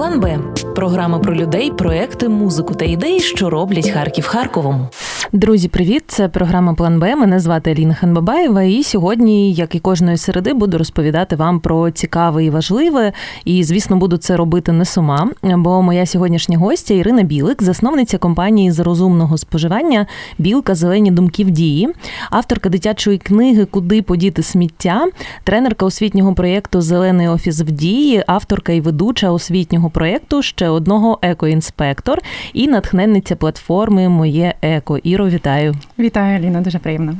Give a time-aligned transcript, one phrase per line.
[0.00, 0.38] План Б
[0.74, 4.88] програма про людей, проекти, музику та ідеї, що роблять Харків Харковом.
[5.32, 6.04] Друзі, привіт!
[6.06, 7.16] Це програма План Б.
[7.16, 8.62] Мене звати Аліна Ханбабаєва.
[8.62, 13.12] І сьогодні, як і кожної середи, буду розповідати вам про цікаве і важливе.
[13.44, 15.30] І, звісно, буду це робити не сама.
[15.42, 20.06] Бо моя сьогоднішня гостя Ірина Білик, засновниця компанії з розумного споживання
[20.38, 21.88] Білка Зелені думки в дії,
[22.30, 25.06] авторка дитячої книги Куди подіти сміття,
[25.44, 32.18] тренерка освітнього проєкту Зелений офіс в дії, авторка і ведуча освітнього проєкту ще одного екоінспектор
[32.52, 34.98] і натхненниця платформи Моє еко.
[34.98, 35.74] Іро, вітаю.
[35.98, 37.14] Вітаю, Аліна, дуже приємно.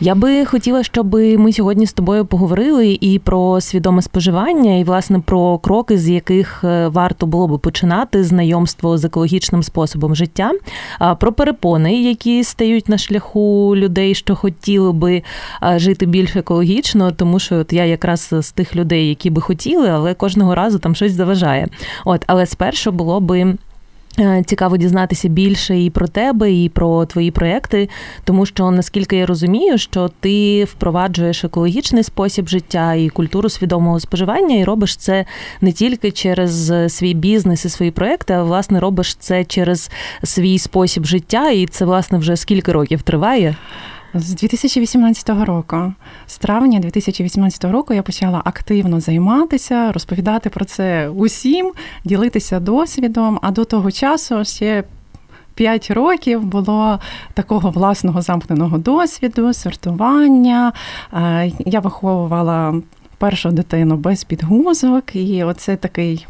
[0.00, 5.20] Я би хотіла, щоб ми сьогодні з тобою поговорили і про свідоме споживання, і власне
[5.20, 10.52] про кроки, з яких е, варто було би починати знайомство з екологічним способом життя,
[11.20, 15.22] про перепони, які стають на шляху людей, що хотіли би
[15.76, 20.14] жити більш екологічно, тому що от я якраз з тих людей, які би хотіли, але
[20.14, 21.68] кожного разу там щось заважає.
[22.04, 23.56] От, але спершу було би.
[24.18, 27.88] Е, цікаво дізнатися більше і про тебе, і про твої проекти,
[28.24, 34.56] тому що наскільки я розумію, що ти впроваджуєш екологічний спосіб життя і культуру свідомого споживання,
[34.56, 35.24] і робиш це
[35.60, 39.90] не тільки через свій бізнес і свої проекти, а власне робиш це через
[40.22, 43.56] свій спосіб життя, і це власне вже скільки років триває.
[44.18, 45.92] З 2018 року,
[46.26, 51.72] з травня 2018 року, я почала активно займатися, розповідати про це усім,
[52.04, 53.38] ділитися досвідом.
[53.42, 54.84] А до того часу ще.
[55.54, 57.00] П'ять років було
[57.34, 60.72] такого власного замкненого досвіду, сортування.
[61.12, 62.74] Е, я виховувала
[63.18, 66.26] першу дитину без підгузок, і оце такий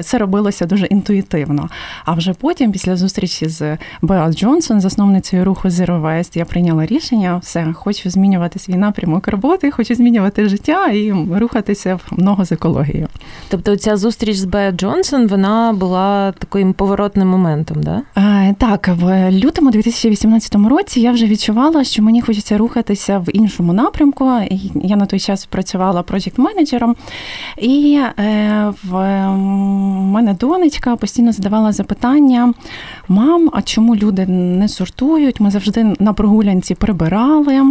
[0.00, 1.68] все робилося дуже інтуїтивно.
[2.04, 7.36] А вже потім, після зустрічі з Беат Джонсон, засновницею руху Zero Waste, я прийняла рішення:
[7.36, 13.08] все, хочу змінювати свій напрямок роботи, хочу змінювати життя і рухатися в много з екологією.
[13.48, 18.02] Тобто, ця зустріч з Беат Джонсон вона була таким поворотним моментом, да?
[18.16, 23.72] Е, так, в лютому 2018 році я вже відчувала, що мені хочеться рухатися в іншому
[23.72, 24.30] напрямку.
[24.74, 26.96] Я на той час працювала працювала проєкт-менеджером,
[27.58, 29.28] і е, в
[30.12, 32.52] мене донечка постійно задавала запитання:
[33.08, 35.40] мам, а чому люди не сортують?
[35.40, 37.62] Ми завжди на прогулянці прибирали.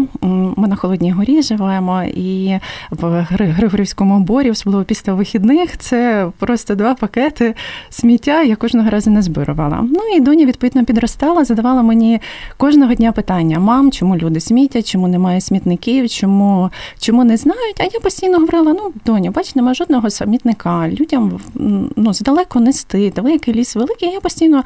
[0.55, 2.59] Ми на Холодній горі живемо, і
[2.91, 7.55] в Григорівському борі, особливо після вихідних, це просто два пакети
[7.89, 8.43] сміття.
[8.43, 9.79] Я кожного разу не збирувала.
[9.81, 12.21] Ну і доня відповідно підростала, задавала мені
[12.57, 16.69] кожного дня питання: мам, чому люди смітять, чому немає смітників, чому,
[16.99, 17.79] чому не знають?
[17.79, 21.39] А я постійно говорила: ну, доню, бач, нема жодного самітника, людям
[21.95, 24.09] ну, здалеку нести, великий ліс великий.
[24.09, 24.63] Я постійно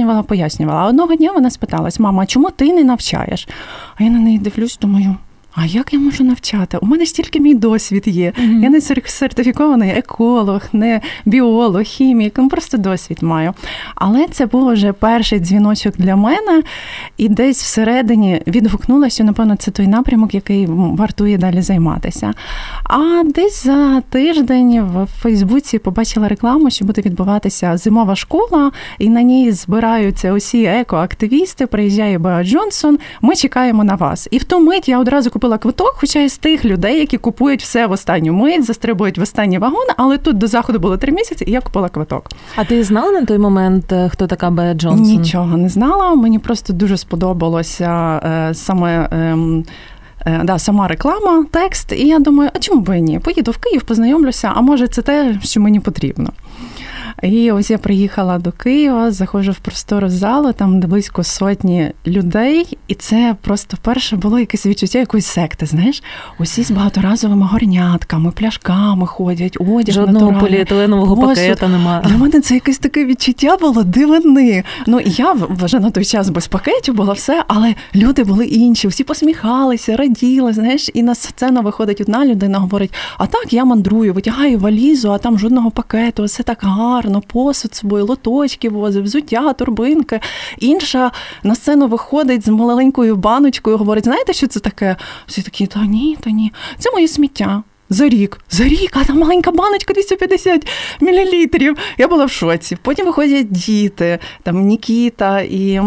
[0.00, 0.80] пояснювала, пояснювала.
[0.80, 3.48] А одного дня вона спиталась: мама, чому ти не навчаєш?
[3.96, 5.16] А я на неї дивлюсь, думаю.
[5.54, 6.78] А як я можу навчати?
[6.80, 8.30] У мене стільки мій досвід є.
[8.30, 8.62] Mm-hmm.
[8.62, 13.52] Я не сертифікований еколог, не біолог, хімік, ну просто досвід маю.
[13.94, 16.62] Але це був вже перший дзвіночок для мене,
[17.16, 22.32] і десь всередині відгукнулася, напевно, це той напрямок, який вартує далі займатися.
[22.84, 29.22] А десь за тиждень в Фейсбуці побачила рекламу, що буде відбуватися зимова школа, і на
[29.22, 31.66] ній збираються усі екоактивісти.
[31.66, 32.98] Приїжджає Беа Джонсон.
[33.22, 34.28] Ми чекаємо на вас.
[34.30, 37.86] І в ту мить я одразу купила квиток, хоча із тих людей, які купують все
[37.86, 41.50] в останню мить, застрибують в останній вагон, але тут до заходу було три місяці, і
[41.50, 42.28] я купила квиток.
[42.56, 45.02] А ти знала на той момент, е, хто така Беа Джонсон?
[45.02, 46.14] Нічого не знала.
[46.14, 49.08] Мені просто дуже сподобалося е, саме.
[49.12, 53.18] Е, Да, сама реклама, текст, і я думаю, а чому би ні?
[53.18, 56.30] Поїду в Київ, познайомлюся, а може це те, що мені потрібно.
[57.22, 62.94] І ось я приїхала до Києва, заходжу в простору залу, там близько сотні людей, і
[62.94, 65.66] це просто перше було якесь відчуття якоїсь секти.
[65.66, 66.02] Знаєш,
[66.38, 72.02] усі з багаторазовими горнятками, пляшками ходять, одяг Жодного поліетиленового пакета немає.
[72.04, 74.64] Для мене це якесь таке відчуття було дивини.
[74.86, 79.04] Ну я вже на той час без пакетів було все, але люди були інші, всі
[79.04, 80.52] посміхалися, раділи.
[80.52, 85.18] Знаєш, і на сцену виходить одна людина, говорить: а так я мандрую, витягаю валізу, а
[85.18, 90.20] там жодного пакету, все так гарно гарно, посуд собою, лоточки возив, взуття, торбинки.
[90.58, 91.10] Інша
[91.42, 94.96] на сцену виходить з маленькою баночкою, говорить: знаєте, що це таке?
[95.26, 96.52] Всі такі, та ні, та ні.
[96.78, 97.62] Це моє сміття.
[97.92, 100.68] За рік, за рік, а там маленька баночка 250
[101.00, 101.46] мл.
[101.98, 102.76] Я була в шоці.
[102.82, 105.80] Потім виходять діти, там Нікіта і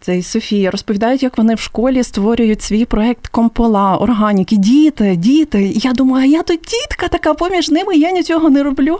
[0.00, 4.56] цей Софія розповідають, як вони в школі створюють свій проект Компола, органіки.
[4.56, 5.72] Діти, діти.
[5.74, 8.98] Я думаю, а я тут дітка така поміж ними, я нічого не роблю.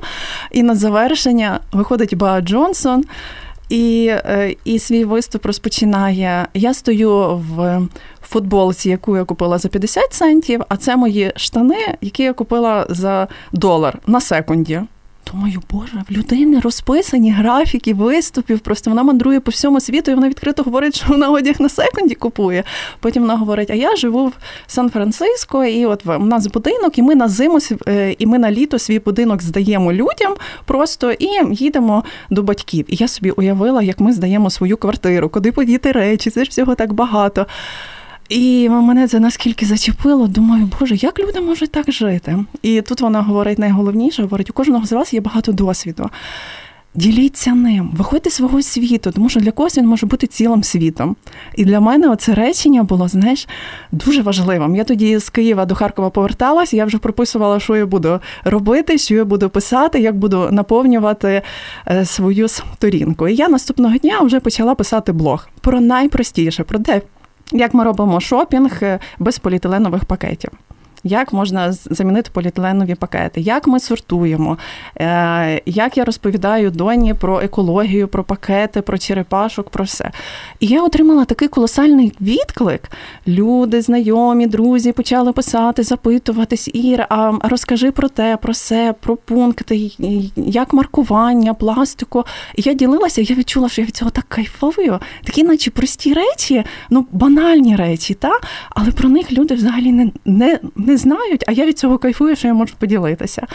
[0.51, 3.05] І на завершення виходить Ба Джонсон.
[3.69, 6.47] І е, і свій виступ розпочинає.
[6.55, 7.89] Я стою в
[8.31, 13.29] футболці, яку я купила за 50 центів, а це мої штани, які я купила за
[13.53, 14.81] долар на секунді.
[15.33, 18.61] Думаю, Боже, в людини розписані графіки виступів.
[18.61, 22.15] Просто вона мандрує по всьому світу, і вона відкрито говорить, що вона одяг на секунді
[22.15, 22.65] купує.
[23.01, 24.33] Потім вона говорить: а я живу в
[24.67, 28.79] Сан-Франциско, і от в нас будинок, і ми на зиму е, і ми на літо
[28.79, 30.35] свій будинок здаємо людям
[30.65, 32.85] просто і їдемо до батьків.
[32.89, 36.31] І я собі уявила, як ми здаємо свою квартиру, куди подіти речі.
[36.31, 37.47] Це ж всього так багато.
[38.31, 42.39] І мене це наскільки зачепило, думаю, боже, як люди можуть так жити?
[42.63, 46.11] І тут вона говорить найголовніше, говорить, у кожного з вас є багато досвіду.
[46.95, 51.17] Діліться ним, виходьте з свого світу, тому що для когось він може бути цілим світом.
[51.57, 53.49] І для мене це речення було, знаєш,
[53.93, 54.77] дуже важливим.
[54.77, 59.15] Я тоді з Києва до Харкова поверталась, я вже прописувала, що я буду робити, що
[59.15, 61.43] я буду писати, як буду наповнювати
[61.87, 63.29] е, свою сторінку.
[63.29, 67.03] І я наступного дня вже почала писати блог про найпростіше, про те,
[67.53, 70.51] як ми робимо шопінг е, без поліетиленових пакетів.
[71.05, 73.41] Як можна замінити поліетиленові пакети?
[73.41, 74.59] Як ми сортуємо?
[74.97, 80.11] Е, як я розповідаю доні про екологію, про пакети, про черепашок, про все.
[80.61, 82.91] І я отримала такий колосальний відклик.
[83.29, 89.91] Люди, знайомі, друзі почали писати, запитуватись, Іра, а розкажи про те, про все, про пункти,
[90.37, 92.25] як маркування, пластику.
[92.57, 94.99] І я ділилася, я відчула, що я від цього так кайфую.
[95.25, 98.33] Такі, наче прості речі, ну банальні речі, та?
[98.71, 100.11] але про них люди взагалі не.
[100.25, 100.59] не
[100.91, 103.47] не знають, а я від цього кайфую, що я можу поділитися.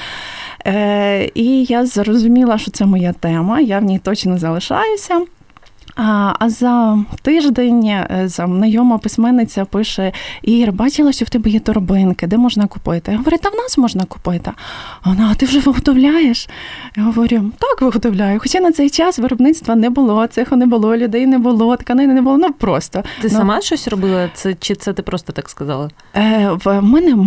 [0.67, 5.21] Е, І я зрозуміла, що це моя тема, я в ній точно залишаюся.
[5.95, 10.11] А а за тиждень е, знайома письменниця пише:
[10.41, 13.11] Ір, бачила, що в тебе є торбинки, де можна купити?
[13.11, 14.51] Я говорю, та в нас можна купити.
[15.01, 16.49] А вона, а ти вже виготовляєш?
[16.97, 18.39] Я говорю, так, виготовляю.
[18.39, 22.21] Хоча на цей час виробництва не було, цеху не було, людей не було, тканини не
[22.21, 22.37] було.
[22.37, 23.01] Ну просто.
[23.21, 24.29] Ти ну, сама щось робила?
[24.33, 25.89] Це Чи це ти просто так сказала?
[26.15, 27.17] Е, В мене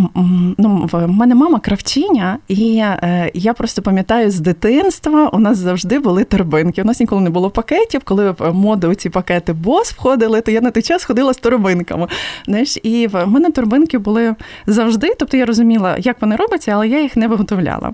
[0.59, 5.99] ну, в мене мама кравчиня, і е, я просто пам'ятаю з дитинства у нас завжди
[5.99, 6.83] були торбинки.
[6.83, 10.61] У нас ніколи не було пакетів, коли моди у ці пакети бос входили, то я
[10.61, 12.09] на той час ходила з торбинками.
[12.47, 14.35] Знаєш, І в мене торбинки були
[14.67, 15.15] завжди.
[15.19, 17.93] Тобто я розуміла, як вони робляться, але я їх не виготовляла.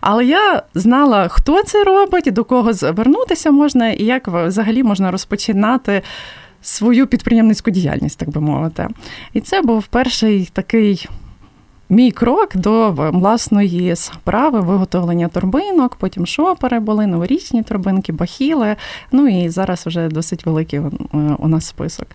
[0.00, 6.02] Але я знала, хто це робить, до кого звернутися можна, і як взагалі можна розпочинати.
[6.62, 8.88] Свою підприємницьку діяльність, так би мовити.
[9.32, 11.08] І це був перший такий
[11.88, 18.76] Мій крок до власної справи виготовлення торбинок, потім шопери були, новорічні торбинки, бахіли.
[19.12, 20.90] Ну і зараз вже досить великий е,
[21.38, 22.06] у нас список.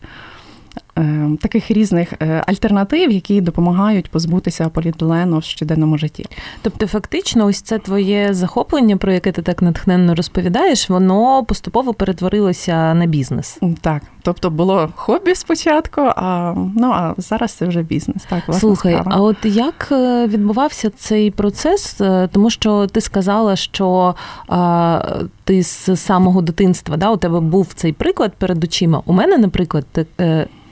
[0.98, 6.26] Е, таких різних е, альтернатив, які допомагають позбутися поліетилену в щоденному житті.
[6.62, 12.94] Тобто, фактично, ось це твоє захоплення, про яке ти так натхненно розповідаєш, воно поступово перетворилося
[12.94, 13.60] на бізнес.
[13.82, 18.24] Так, тобто було хобі спочатку, а ну а зараз це вже бізнес.
[18.30, 18.94] Так, слухай.
[18.94, 19.12] справа.
[19.18, 22.02] А от як е, відбувався цей процес?
[22.32, 24.16] Тому що ти сказала, що
[24.48, 25.02] а,
[25.44, 29.02] ти з самого дитинства да, у тебе був цей приклад перед очима.
[29.06, 29.86] У мене, наприклад,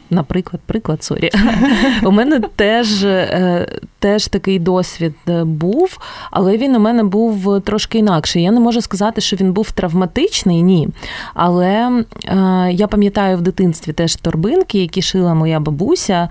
[0.10, 1.30] наприклад, приклад sorry,
[2.04, 3.68] у мене теж е,
[4.00, 5.98] теж такий досвід е, був,
[6.32, 8.44] але він у мене був трошки інакший.
[8.44, 10.88] Я не можу сказати, що він був травматичний, ні.
[11.34, 16.30] Але е, я пам'ятаю в дитинстві теж торбинки, які шила моя бабуся.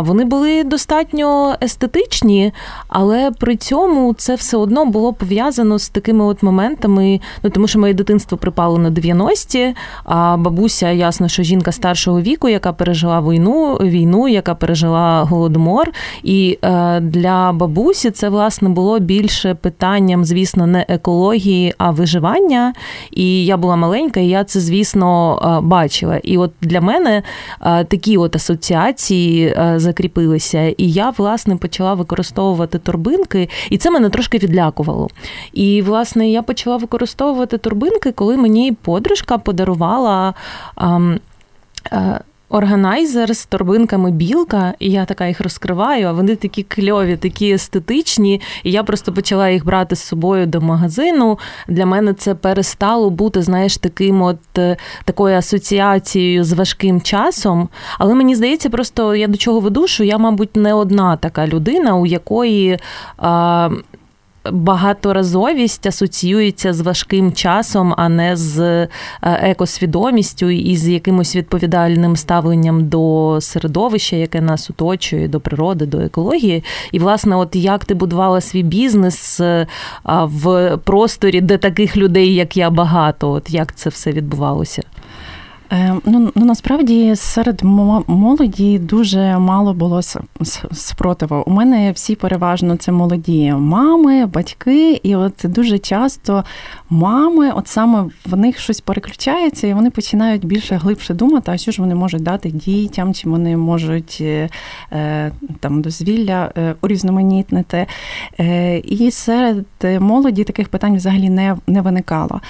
[0.00, 2.52] Вони були достатньо естетичні,
[2.88, 7.78] але при цьому це все одно було пов'язано з такими от моментами, ну тому що
[7.78, 13.74] моє дитинство припало на 90-ті, а бабуся, ясно, що жінка старшого віку, яка пережила війну,
[13.74, 15.92] війну, яка пережила голодомор.
[16.22, 22.72] І е, для бабусі це власне було більше питанням, звісно, не екології, а виживання.
[23.10, 26.16] І я була маленька, і я це, звісно, е, бачила.
[26.22, 27.22] І от для мене
[27.62, 30.62] е, такі от асоціації закріпилися.
[30.62, 35.08] І я, власне, почала використовувати торбинки, і це мене трошки відлякувало.
[35.52, 40.34] І, власне, я почала використовувати торбинки, коли мені подружка подарувала.
[42.50, 48.40] Органайзер з торбинками білка, і я така їх розкриваю, а вони такі кльові, такі естетичні.
[48.62, 51.38] І я просто почала їх брати з собою до магазину.
[51.68, 57.68] Для мене це перестало бути, знаєш, таким от е, такою асоціацією з важким часом.
[57.98, 61.96] Але мені здається, просто я до чого веду, що я, мабуть, не одна така людина,
[61.96, 62.78] у якої.
[63.16, 63.70] А,
[64.52, 68.88] багаторазовість асоціюється з важким часом, а не з е,
[69.22, 76.64] екосвідомістю і з якимось відповідальним ставленням до середовища, яке нас оточує, до природи, до екології.
[76.92, 79.66] І, власне, от як ти будувала свій бізнес е,
[80.04, 84.82] в просторі, де таких людей, як я, багато, от як це все відбувалося?
[85.72, 87.62] Е, ну, ну насправді серед
[88.06, 90.00] молоді дуже мало було
[90.72, 91.44] спротиву.
[91.46, 96.44] У мене всі переважно це молоді мами, батьки, і от дуже часто
[96.90, 101.72] мами, от саме в них щось переключається, і вони починають більше глибше думати, а що
[101.72, 104.48] ж вони можуть дати дітям, чи вони можуть е,
[104.92, 107.86] е, там дозвілля урізноманітнити.
[108.84, 109.66] І серед
[110.00, 112.40] молоді таких питань взагалі не, не виникало.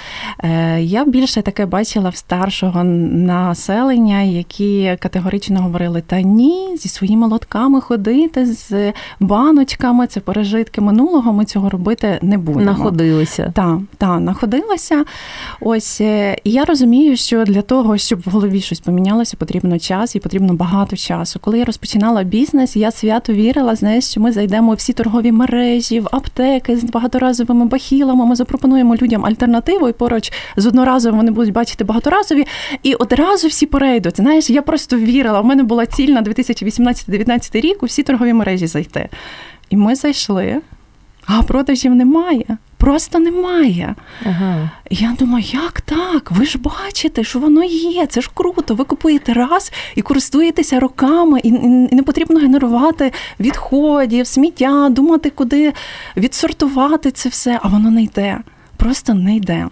[0.78, 7.80] Я більше таке бачила в старшого населення, які категорично говорили: та ні, зі своїми лотками
[7.80, 11.32] ходити, з баночками, це пережитки минулого.
[11.32, 12.64] Ми цього робити не будемо.
[12.64, 13.52] Находилися.
[13.54, 15.04] Так, та, находилася.
[15.60, 20.16] Ось е, і я розумію, що для того, щоб в голові щось помінялося, потрібно час
[20.16, 21.40] і потрібно багато часу.
[21.42, 26.08] Коли я розпочинала бізнес, я свято вірила, знаєш, що ми зайдемо всі торгові мережі, в
[26.10, 28.26] аптеки з багаторазовими бахілами.
[28.26, 32.46] Ми запропонуємо людям альтернативу, і поруч з одноразовим вони будуть бачити багаторазові.
[32.82, 34.16] І одразу всі перейдуть.
[34.16, 35.40] Знаєш, я просто вірила.
[35.40, 39.08] У мене була ціль на 2018-2019 рік у всі торгові мережі зайти.
[39.70, 40.60] І ми зайшли,
[41.26, 42.58] а продажів немає.
[42.76, 43.94] Просто немає.
[44.26, 44.70] Ага.
[44.90, 46.30] Я думаю, як так?
[46.32, 48.74] Ви ж бачите, що воно є, це ж круто.
[48.74, 51.52] Ви купуєте раз і користуєтеся роками, і
[51.94, 55.72] не потрібно генерувати відходів, сміття, думати, куди
[56.16, 58.38] відсортувати це все, а воно не йде.
[58.76, 59.66] Просто не йде.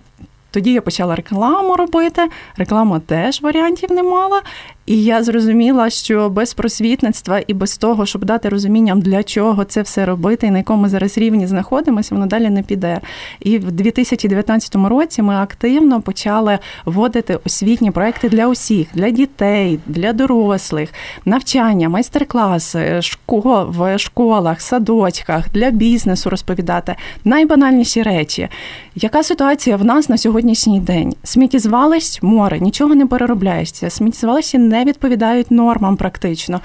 [0.57, 2.29] Тоді я почала рекламу робити.
[2.57, 4.43] Реклама теж варіантів не мала.
[4.87, 9.83] І я зрозуміла, що без просвітництва і без того, щоб дати розуміння, для чого це
[9.83, 13.01] все робити, і на якому зараз рівні знаходимося, воно далі не піде.
[13.41, 20.13] І в 2019 році ми активно почали вводити освітні проекти для усіх, для дітей, для
[20.13, 20.89] дорослих,
[21.25, 28.49] навчання, майстер-класи, школ в школах, садочках, для бізнесу розповідати найбанальніші речі.
[28.95, 31.15] Яка ситуація в нас на сьогоднішній день?
[31.25, 33.91] Сміттєзвалищ море, нічого не переробляється.
[33.91, 36.61] Сміттєзвалищі не відповідають нормам практично.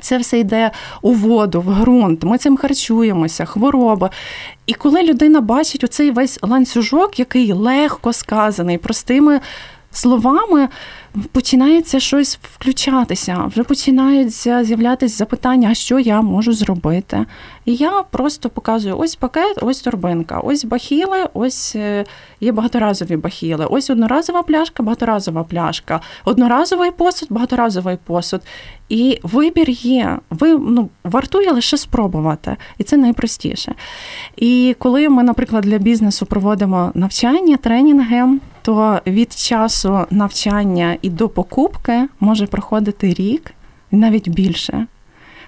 [0.00, 0.70] Це все йде
[1.02, 2.24] у воду, в ґрунт.
[2.24, 4.10] Ми цим харчуємося, хвороба.
[4.66, 9.40] І коли людина бачить оцей весь ланцюжок, який легко сказаний, простими
[9.96, 10.68] словами
[11.32, 17.26] починається щось включатися, вже починаються з'являтися запитання, а що я можу зробити.
[17.64, 22.04] І я просто показую: ось пакет, ось торбинка, ось бахіли, ось е,
[22.40, 28.40] є багаторазові бахіли, ось одноразова пляшка, багаторазова пляшка, одноразовий посуд, багаторазовий посуд.
[28.88, 30.18] І вибір є.
[30.30, 33.74] Ви ну, вартує лише спробувати, і це найпростіше.
[34.36, 41.28] І коли ми, наприклад, для бізнесу проводимо навчання, тренінги, то від часу навчання і до
[41.28, 43.54] покупки може проходити рік
[43.90, 44.86] навіть більше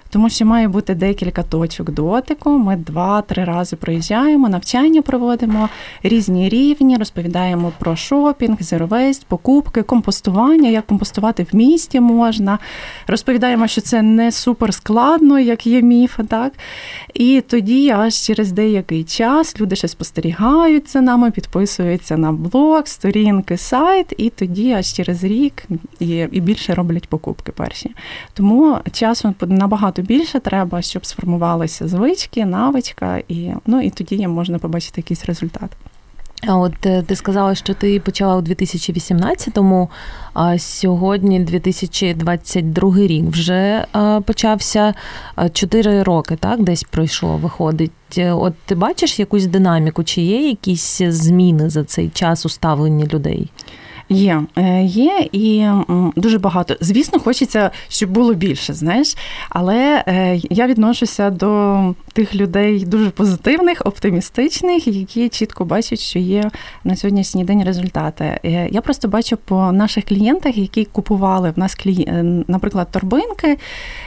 [0.09, 2.49] тому що має бути декілька точок дотику.
[2.49, 5.69] Ми два-три рази проїжджаємо, навчання проводимо,
[6.03, 12.59] різні рівні, розповідаємо про шопінг, зеровейст, покупки, компостування, як компостувати в місті можна.
[13.07, 16.19] Розповідаємо, що це не супер складно, як є міф.
[16.27, 16.53] Так?
[17.13, 23.57] І тоді, аж через деякий час, люди ще спостерігають за нами, підписуються на блог, сторінки,
[23.57, 25.63] сайт, і тоді, аж через рік
[25.99, 27.95] і, більше роблять покупки перші.
[28.33, 35.01] Тому часу набагато більше треба, щоб сформувалися звички, навичка, і ну і тоді можна побачити
[35.01, 35.69] якийсь результат.
[36.47, 39.89] А от е, ти сказала, що ти почала у 2018-му,
[40.33, 43.85] а сьогодні 2022 рік вже
[44.25, 44.93] почався
[45.53, 47.91] 4 роки, так, десь пройшло, виходить.
[48.17, 53.49] От ти бачиш якусь динаміку, чи є якісь зміни за цей час у ставленні людей?
[54.09, 55.67] Є, е, є і
[56.15, 56.75] дуже багато.
[56.81, 59.17] Звісно, хочеться, щоб було більше, знаєш.
[59.49, 61.77] Але е, я відношуся до
[62.13, 66.51] тих людей дуже позитивних, оптимістичних, які чітко бачать, що є
[66.83, 68.39] на сьогоднішній день результати.
[68.45, 72.07] Е, я просто бачу по наших клієнтах, які купували в нас клі...
[72.47, 73.57] наприклад, торбинки,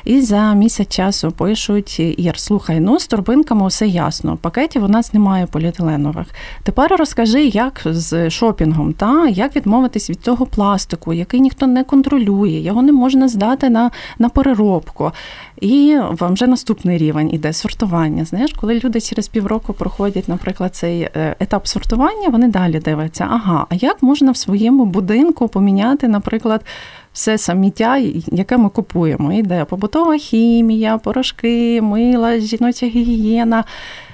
[0.05, 4.37] і за місяць часу пишуть: Ір, слухай, ну з торбинками все ясно.
[4.37, 6.27] Пакетів у нас немає поліетиленових.
[6.63, 11.85] Тепер розкажи, як з шопінгом, та як відмовити відмовитись від цього пластику, який ніхто не
[11.85, 15.13] контролює, його не можна здати на на переробку.
[15.61, 18.25] І вам вже наступний рівень іде сортування.
[18.25, 23.67] Знаєш, коли люди через півроку проходять, наприклад, цей е, етап сортування, вони далі дивляться, ага,
[23.71, 26.61] а як можна в своєму будинку поміняти, наприклад,
[27.13, 27.97] все саміття,
[28.33, 29.33] яке ми купуємо.
[29.33, 33.65] Іде побутова хімія, порошки, мила, жіноча гігієна.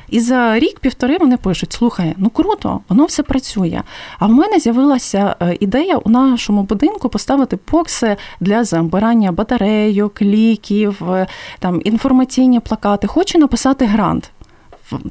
[0.08, 3.82] І за рік-півтори вони пишуть: слухай, ну круто, воно все працює.
[4.18, 11.12] А в мене з'явилася е, ідея у нашому будинку поставити бокси для забирання батарейок, ліків,
[11.12, 11.26] е,
[11.58, 13.06] там інформаційні плакати.
[13.06, 14.30] Хочу написати грант.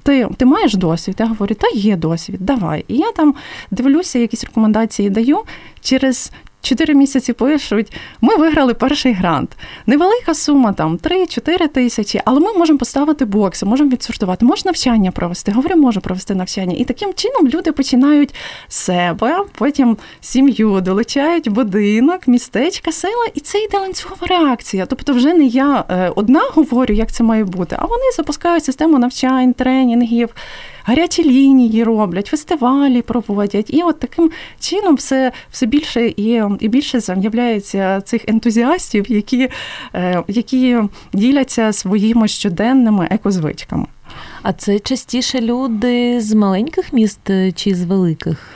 [0.03, 1.15] Ти ти маєш досвід?
[1.19, 2.85] Я говорю, та є досвід, давай.
[2.87, 3.35] І я там
[3.71, 5.39] дивлюся, якісь рекомендації даю
[5.81, 6.31] через
[6.65, 9.57] чотири місяці пишуть: ми виграли перший грант.
[9.85, 15.51] Невелика сума, там 3-4 тисячі, але ми можемо поставити бокси, можемо відсортувати, можна навчання провести.
[15.51, 16.75] Говорю, можу провести навчання.
[16.77, 18.35] І таким чином люди починають
[18.67, 24.85] себе, потім сім'ю, долучають будинок, містечка, села, і це йде ланцюгова реакція.
[24.85, 28.99] Тобто, вже не я е, одна говорю, як це має бути, а вони запускають систему
[28.99, 30.29] навчань, тренінгів
[30.85, 33.73] гарячі лінії роблять, фестивалі проводять.
[33.73, 39.49] І от таким чином все все більше і і більше з'являється цих ентузіастів, які,
[39.93, 40.77] е, які
[41.13, 43.85] діляться своїми щоденними екозвичками.
[44.41, 48.47] А це частіше люди з маленьких міст е, чи з великих?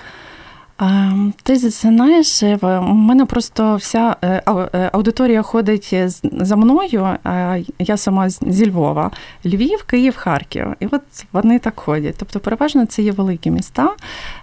[1.44, 7.08] Ти знаєш, у мене просто вся е, е, аудиторія ходить за мною.
[7.80, 9.12] Я сама зі Львова,
[9.46, 10.68] Львів, Київ, Харків.
[10.80, 12.16] І от вони так ходять.
[12.18, 13.90] Тобто, переважно це є великі міста.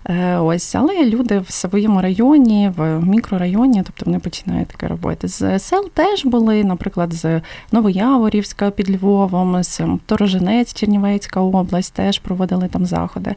[0.05, 5.29] Е, ось, але люди в своєму районі, в мікрорайоні, тобто вони починають таке робити.
[5.29, 7.41] З сел теж були, наприклад, з
[7.73, 13.35] Новояворівська під Львовом, з Торожинець, Чернівецька область, теж проводили там заходи.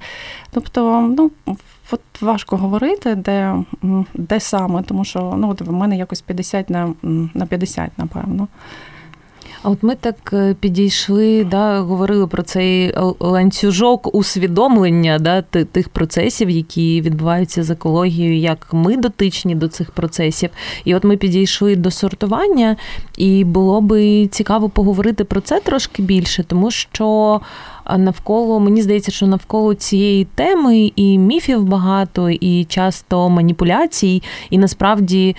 [0.52, 1.32] Тобто, ну
[1.92, 3.56] от важко говорити, де
[4.14, 6.94] де саме, тому що ну, от в мене якось 50 на,
[7.34, 8.48] на 50, напевно.
[9.64, 16.50] А от ми так е, підійшли, да, говорили про цей ланцюжок усвідомлення да, тих процесів,
[16.50, 20.50] які відбуваються з екологією, як ми дотичні до цих процесів.
[20.86, 22.76] І от ми підійшли до сортування,
[23.18, 27.42] і було би цікаво поговорити про це трошки більше, тому що
[27.98, 34.24] навколо мені здається, що навколо цієї теми і міфів багато, і часто маніпуляцій.
[34.50, 35.36] І насправді,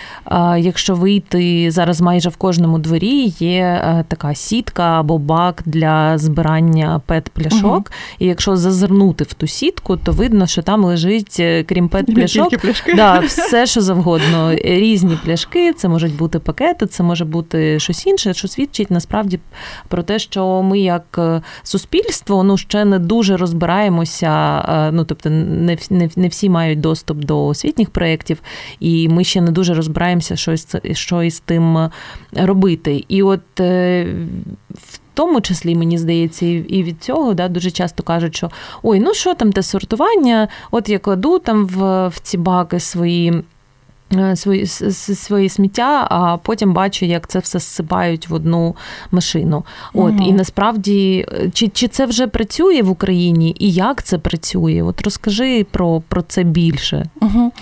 [0.59, 7.65] якщо вийти зараз майже в кожному дворі, є така сітка або бак для збирання пет-пляшок.
[7.65, 7.85] Угу.
[8.19, 13.19] І якщо зазирнути в ту сітку, то видно, що там лежить, е, крім пет-пляшок, да,
[13.19, 14.55] все, що завгодно.
[14.55, 19.41] Різні пляшки, це можуть бути пакети, це може бути щось інше, що свідчить насправді
[19.89, 21.43] про те, що ми як е,
[22.41, 24.65] суспільство ну ще не дуже розбираємося.
[24.69, 28.43] Е, ну тобто, не не, не всі мають доступ до освітніх проєктів,
[28.81, 31.91] і ми ще не дуже розбираємося, що із, що із тим
[32.33, 33.05] робити.
[33.09, 34.07] І от е,
[34.71, 38.51] в тому числі, мені здається, і від цього да, дуже часто кажуть, що
[38.83, 43.45] ой, ну що там те сортування, от я кладу там в, в ці баки свої.
[44.15, 48.77] Е, свої свої сміття, а потім бачу, як це все зсипають в одну
[49.11, 49.65] машину.
[49.95, 50.25] От угу.
[50.27, 54.83] і насправді, е, чи чи це вже працює в Україні, і як це працює?
[54.83, 57.07] От розкажи про про це більше.
[57.21, 57.53] Угу.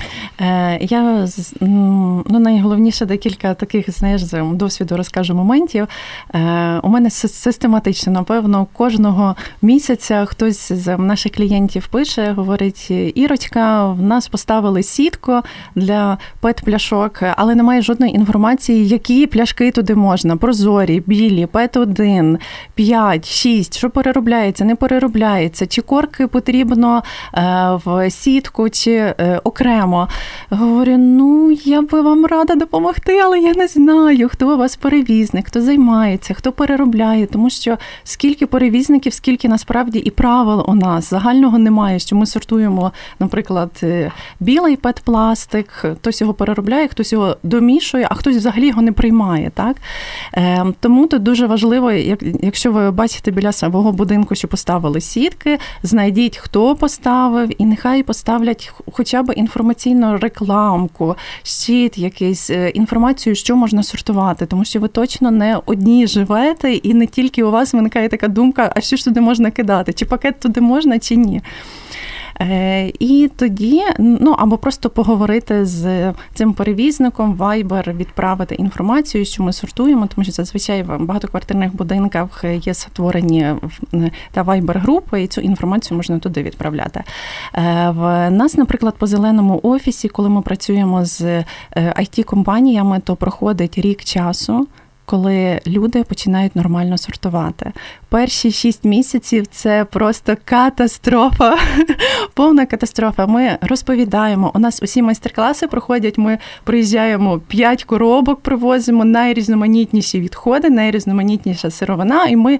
[0.40, 1.28] Е, Я
[1.60, 5.86] ну найголовніше декілька таких знаєш з досвіду розкажу моментів.
[6.34, 14.02] Е, У мене систематично, напевно, кожного місяця хтось з наших клієнтів пише, говорить: Ірочка, в
[14.02, 15.40] нас поставили сітку
[15.74, 20.36] для PET-пляшок, але немає жодної інформації, які пляшки туди можна.
[20.36, 22.38] Прозорі, білі, PET-1,
[22.74, 27.02] 5, 6, що переробляється, не переробляється, чи корки потрібно
[27.34, 27.40] е,
[27.84, 30.08] в сітку, чи е, окремо.
[30.50, 35.46] Говорю, ну я би вам рада допомогти, але я не знаю, хто у вас перевізник,
[35.46, 41.58] хто займається, хто переробляє, тому що скільки перевізників, скільки насправді і правил у нас загального
[41.58, 48.14] немає, що ми сортуємо, наприклад, е, білий пет-пластик, хтось його переробляє, хтось його домішує, а
[48.14, 49.50] хтось взагалі його не приймає.
[49.54, 49.76] Так?
[50.34, 55.58] Е, Тому тут дуже важливо, як, якщо ви бачите біля свого будинку, що поставили сітки,
[55.82, 63.56] знайдіть, хто поставив, і нехай поставлять хоча б інформаційну рекламку, щит, якийсь е, інформацію, що
[63.56, 68.08] можна сортувати, тому що ви точно не одні живете, і не тільки у вас виникає
[68.08, 71.42] така думка, а що ж туди можна кидати, чи пакет туди можна, чи ні.
[72.40, 79.52] Е, і тоді, ну або просто поговорити з цим перевізником, Viber, відправити інформацію, що ми
[79.52, 83.46] сортуємо, тому що зазвичай в багатоквартирних будинках є створені
[84.32, 87.04] та Viber групи, і цю інформацію можна туди відправляти.
[87.54, 91.44] Е, в нас, наприклад, по зеленому офісі, коли ми працюємо з
[91.76, 94.66] it е, компаніями то проходить рік часу
[95.08, 97.72] коли люди починають нормально сортувати.
[98.08, 101.56] Перші шість місяців це просто катастрофа,
[102.34, 103.26] повна катастрофа.
[103.26, 104.52] Ми розповідаємо.
[104.54, 106.18] У нас усі майстер-класи проходять.
[106.18, 112.58] Ми приїжджаємо п'ять коробок, привозимо найрізноманітніші відходи, найрізноманітніша сировина, і ми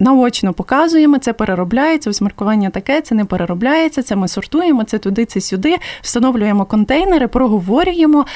[0.00, 2.10] наочно показуємо, це переробляється.
[2.10, 4.02] Ось маркування таке, це не переробляється.
[4.02, 5.76] Це ми сортуємо, це туди, це сюди.
[6.00, 8.26] Встановлюємо контейнери, проговорюємо,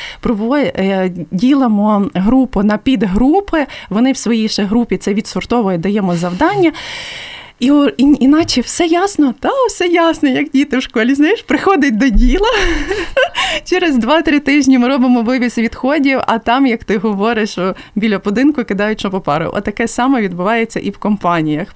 [0.52, 3.11] е, ділимо групу на підгрупи.
[3.90, 6.72] Вони в своїй ще групі це відсортовують, даємо завдання.
[7.62, 11.14] І, і іначе все ясно, та все ясно, як діти в школі.
[11.14, 12.48] Знаєш, приходить до діла.
[13.64, 17.58] Через 2-3 тижні ми робимо вивіз відходів, а там, як ти говориш,
[17.94, 19.50] біля будинку кидають шопопару.
[19.54, 21.68] Отаке саме відбувається і в компаніях.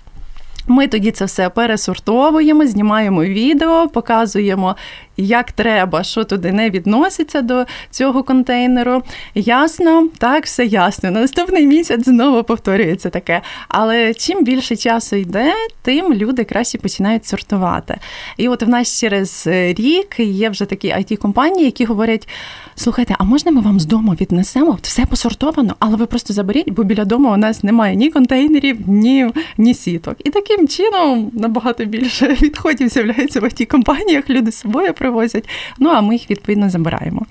[0.68, 4.76] Ми тоді це все пересортовуємо, знімаємо відео, показуємо,
[5.16, 9.02] як треба, що туди не відноситься до цього контейнеру.
[9.34, 11.10] Ясно, так, все ясно.
[11.10, 13.42] На наступний місяць знову повторюється таке.
[13.68, 15.52] Але чим більше часу йде,
[15.82, 17.98] тим люди краще починають сортувати.
[18.36, 22.28] І от в нас через рік є вже такі it компанії які говорять:
[22.74, 24.78] слухайте, а можна ми вам з дому віднесемо?
[24.82, 29.30] Все посортовано, але ви просто заберіть, бо біля дому у нас немає ні контейнерів, ні
[29.58, 30.16] ні сіток.
[30.24, 35.48] І таким чином набагато більше відходів з'являється в it компаніях люди з собою привозять.
[35.78, 37.22] Ну а ми їх відповідно забираємо.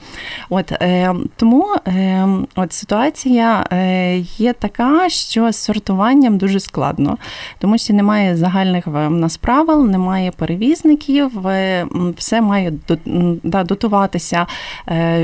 [0.50, 7.18] От е, тому е, от ситуація е, є така, що з сортуванням дуже складно,
[7.60, 11.32] тому що немає загальних в нас правил, немає перевізників,
[12.18, 12.74] все має
[13.44, 14.48] да, дотуватися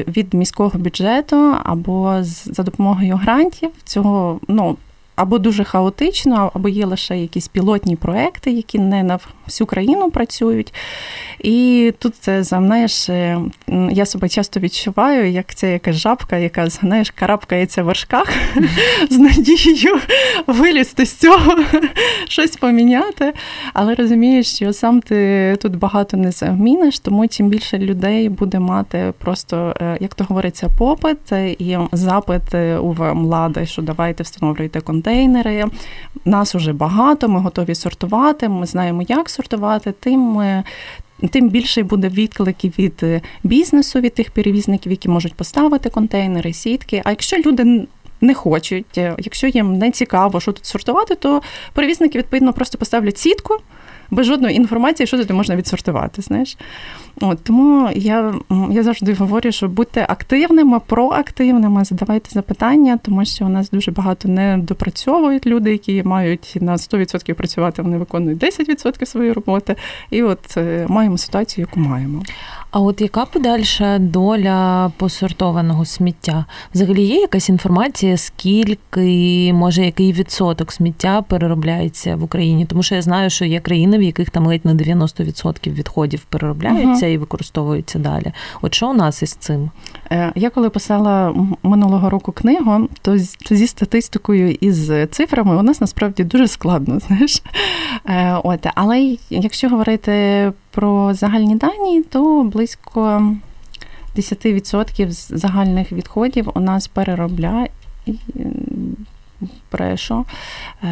[0.08, 3.70] від міського бюджету або за допомогою грантів.
[3.84, 4.78] Цього ну
[5.16, 10.74] або дуже хаотично, або є лише якісь пілотні проекти, які не на всю країну працюють.
[11.40, 13.40] І тут це знаєш, е,
[13.92, 18.34] я себе часто відчуваю, як це якась жабка, яка знаєш, карабкається в вершках
[19.10, 20.00] з надією
[20.48, 21.56] вилізти з цього,
[22.28, 23.34] щось поміняти.
[23.74, 29.14] Але розумієш, що сам ти тут багато не зміниш, тому чим більше людей буде мати
[29.18, 35.66] просто, е, як то говориться, попит і запит у влади, що давайте встановлюйте контент контейнери.
[36.26, 40.64] Нас уже багато, ми готові сортувати, ми знаємо, як сортувати, тим ми.
[41.32, 47.02] Тим більше буде відклики від бізнесу, від тих перевізників, які можуть поставити контейнери, сітки.
[47.06, 47.88] А якщо люди
[48.22, 51.42] не хочуть, якщо їм не цікаво, що тут сортувати, то
[51.74, 53.58] перевізники відповідно просто поставлять сітку
[54.12, 56.22] без жодної інформації, що туди можна відсортувати.
[56.22, 56.58] Знаєш,
[57.22, 58.34] От, тому я
[58.72, 64.28] я завжди говорю, що будьте активними, проактивними, задавайте запитання, тому що у нас дуже багато
[64.28, 69.76] не допрацьовують люди, які мають на 100% працювати, вони виконують 10% своєї роботи.
[70.10, 72.24] І от е, маємо ситуацію, яку маємо.
[72.72, 76.46] А от яка подальша доля посортованого сміття?
[76.74, 82.66] Взагалі є якась інформація, скільки, може, який відсоток сміття переробляється в Україні?
[82.66, 87.11] Тому що я знаю, що є країни, в яких там ледь на 90% відходів переробляються
[87.14, 88.32] і використовуються далі.
[88.62, 89.70] От що у нас із цим?
[90.12, 93.18] Е, я коли писала минулого року книгу, то
[93.52, 97.00] зі статистикою і з цифрами у нас насправді дуже складно.
[97.08, 97.42] Знаєш,
[98.06, 103.34] е, от але якщо говорити про загальні дані, то близько
[104.18, 107.70] 10% загальних відходів у нас переробляє.
[109.72, 110.26] Брешу.
[110.84, 110.88] Е,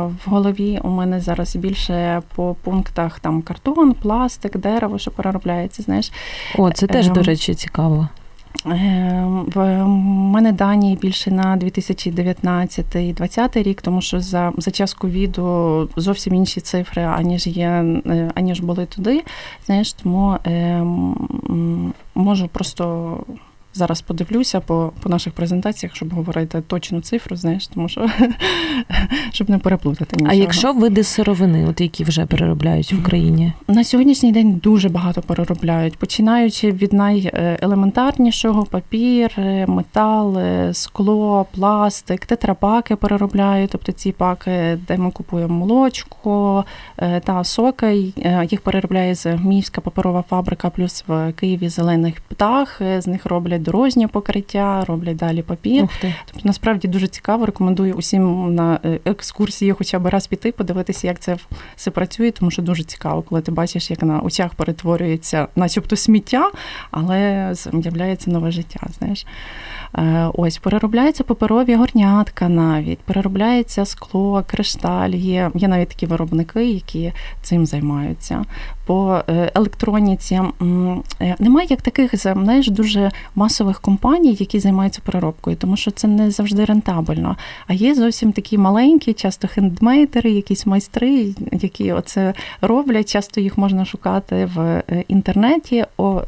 [0.00, 5.82] в голові у мене зараз більше по пунктах там картон, пластик, дерево, що переробляється.
[5.82, 6.12] знаєш.
[6.58, 8.08] О, це теж, до ем, речі, цікаво.
[8.66, 9.86] Ем, в
[10.32, 17.02] мене дані більше на 2019-2020 рік, тому що за за час ковіду зовсім інші цифри,
[17.02, 17.68] аніж є,
[18.06, 19.22] е, аніж були туди.
[19.66, 20.82] Знаєш, тому е,
[22.14, 23.16] можу просто
[23.74, 28.10] Зараз подивлюся по по наших презентаціях, щоб говорити точну цифру, знаєш, тому що
[29.32, 30.16] щоб не переплутати.
[30.16, 30.32] нічого.
[30.32, 33.52] А якщо види сировини, от які вже переробляють в Україні?
[33.68, 39.30] На сьогоднішній день дуже багато переробляють, починаючи від найелементарнішого папір,
[39.66, 40.38] метал,
[40.72, 46.64] скло, пластик, тетрапаки переробляють, тобто ці паки, де ми купуємо молочко
[46.98, 53.00] е, та соки, е, їх переробляє Зміївська паперова фабрика, плюс в Києві зелених птах, е,
[53.00, 55.88] з них роблять роблять дорожнє покриття, роблять далі папір.
[56.00, 57.46] Тобто, насправді дуже цікаво.
[57.46, 61.36] Рекомендую усім на е, екскурсії, хоча б раз піти, подивитися, як це
[61.76, 66.50] все працює, тому що дуже цікаво, коли ти бачиш, як на очах перетворюється, начебто сміття,
[66.90, 68.80] але з'являється нове життя.
[68.98, 69.26] Знаєш.
[69.98, 75.10] Е, ось переробляються паперові горнятка навіть, переробляється скло, кришталь.
[75.10, 78.44] Є є навіть такі виробники, які цим займаються.
[78.86, 80.40] По е, електроніці
[81.38, 86.64] немає як таких знаєш, дуже масових компаній, які займаються переробкою, тому що це не завжди
[86.64, 87.36] рентабельно.
[87.66, 93.08] А є зовсім такі маленькі, часто хендмейдери, якісь майстри, які оце роблять.
[93.12, 95.84] Часто їх можна шукати в інтернеті,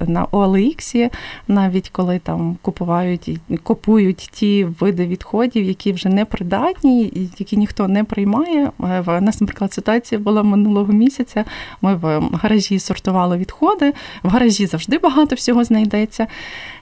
[0.07, 1.11] на OLX,
[1.49, 3.31] навіть коли там купувають
[3.63, 8.65] купують ті види відходів, які вже не придатні, які ніхто не приймає.
[8.65, 11.45] Е, в нас, наприклад, ситуація була минулого місяця.
[11.83, 13.93] Ми в гаражі сортували відходи.
[14.23, 16.27] В гаражі завжди багато всього знайдеться.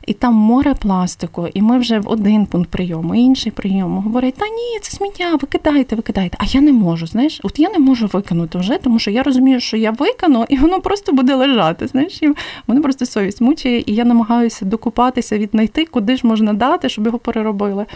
[0.06, 4.44] І там море пластику, і ми вже в один пункт прийому, інший прийому говорять, та
[4.44, 6.38] ні, це сміття, викидайте, викидайте.
[6.40, 9.60] А я не можу, знаєш, от я не можу викинути вже, тому що я розумію,
[9.60, 11.86] що я викину, і воно просто буде лежати.
[11.86, 12.32] Знаєш, і
[12.66, 17.18] мене просто совість мучає, і я намагаюся докупатися, віднайти, куди ж можна дати, щоб його
[17.18, 17.86] переробили.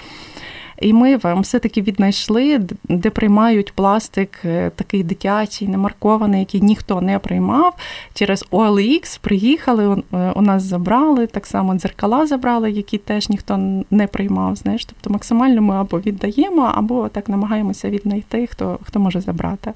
[0.81, 7.19] І ми вам все-таки віднайшли, де приймають пластик е, такий дитячий, немаркований, який ніхто не
[7.19, 7.75] приймав.
[8.15, 14.07] Через OLX приїхали, е, у нас забрали, так само дзеркала забрали, які теж ніхто не
[14.07, 14.57] приймав.
[14.57, 19.73] Знаєш, тобто максимально ми або віддаємо, або так намагаємося віднайти, хто, хто може забрати.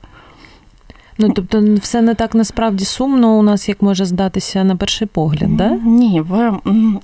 [1.21, 5.57] Ну, тобто, все не так насправді сумно у нас, як може здатися на перший погляд,
[5.57, 5.71] да?
[5.71, 6.35] Ні, в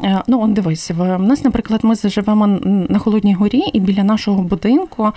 [0.02, 2.46] е, ну дивись, в нас, наприклад, ми живемо
[2.88, 5.12] на Холодній горі, і біля нашого будинку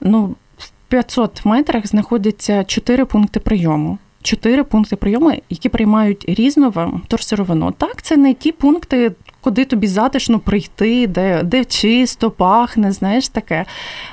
[0.00, 3.98] ну, в 500 метрах знаходяться чотири пункти прийому.
[4.22, 7.72] Чотири пункти прийому, які приймають різну вторсировину.
[7.78, 13.64] Так, це не ті пункти, куди тобі затишно прийти, де де чисто пахне, знаєш таке.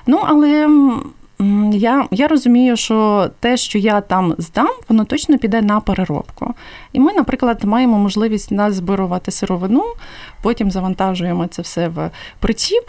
[0.07, 0.69] Ну, але
[1.71, 6.53] я я розумію, що те, що я там здам, воно точно піде на переробку.
[6.93, 9.83] І ми, наприклад, маємо можливість назбирувати сировину,
[10.41, 12.83] потім завантажуємо це все в причіп,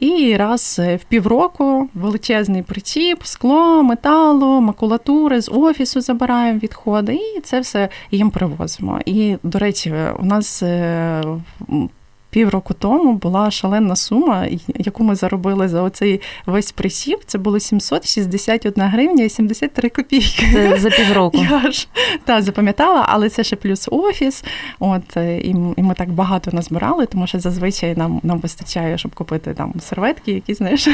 [0.00, 7.60] і раз в півроку величезний причіп, скло, металу, макулатури з офісу забираємо відходи, і це
[7.60, 9.00] все їм привозимо.
[9.06, 11.22] І, до речі, у нас е,
[12.34, 14.46] півроку тому була шалена сума,
[14.78, 17.18] яку ми заробили за оцей весь присів.
[17.26, 20.46] Це було 761 гривня і 73 копійки.
[20.52, 21.38] Це за півроку.
[21.50, 21.88] Я ж
[22.24, 24.44] так, запам'ятала, але це ще плюс офіс.
[24.78, 29.14] От е, і і ми так багато назбирали, тому що зазвичай нам нам вистачає, щоб
[29.14, 30.88] купити там серветки, які знаєш.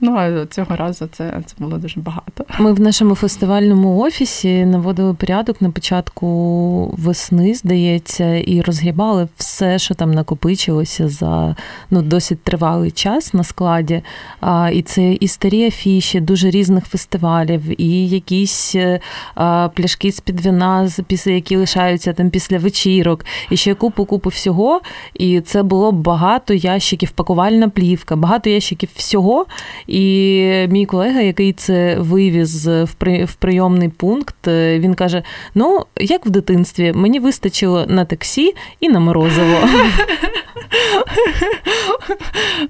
[0.00, 2.44] Ну а цього разу це, це було дуже багато.
[2.58, 9.94] Ми в нашому фестивальному офісі наводили порядок на початку весни, здається і розгрібали все, що
[9.94, 11.56] там накопичилося за
[11.90, 14.02] ну, досить тривалий час на складі.
[14.40, 19.00] А, І це і старі афіші дуже різних фестивалів, і якісь е,
[19.34, 20.88] а, пляшки з-під вина,
[21.26, 24.80] які лишаються там після вечірок, і ще купу-купу всього.
[25.14, 29.46] І це було багато ящиків, пакувальна плівка, багато ящиків всього.
[29.86, 35.22] І мій колега, який це вивіз в прийомний пункт, е, він каже:
[35.54, 39.58] Ну, як в дитинстві, мені вистачило на таке таксі і на морозиво.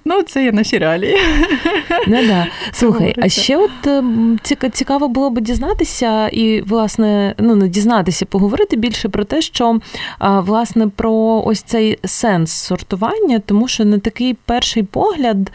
[0.04, 1.16] Ну, це є наші реалії.
[2.06, 2.46] Не, да.
[2.72, 4.40] Слухай, а ще от ем,
[4.72, 9.78] цікаво було би дізнатися і, власне, ну не дізнатися, поговорити більше про те, що
[10.20, 15.52] власне про ось цей сенс сортування, тому що на такий перший погляд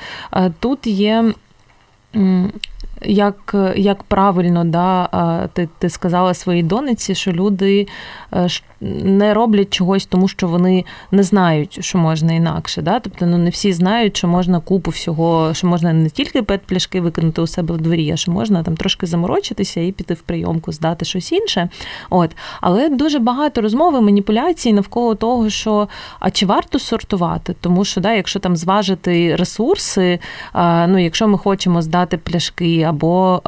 [0.59, 1.33] тут є
[3.07, 7.87] як як правильно да, ти ти сказала своїй дониці, що люди
[8.33, 8.47] е,
[8.81, 12.81] не роблять чогось, тому що вони не знають, що можна інакше.
[12.81, 12.99] Да?
[12.99, 17.41] Тобто ну, не всі знають, що можна купу всього, що можна не тільки пет-пляшки викинути
[17.41, 21.05] у себе в дворі, а що можна там трошки заморочитися і піти в прийомку, здати
[21.05, 21.69] щось інше.
[22.09, 22.35] От.
[22.61, 25.87] Але дуже багато розмови, маніпуляцій навколо того, що
[26.19, 27.55] а чи варто сортувати?
[27.61, 30.19] Тому що да, якщо там зважити ресурси,
[30.87, 33.41] ну якщо ми хочемо здати пляшки або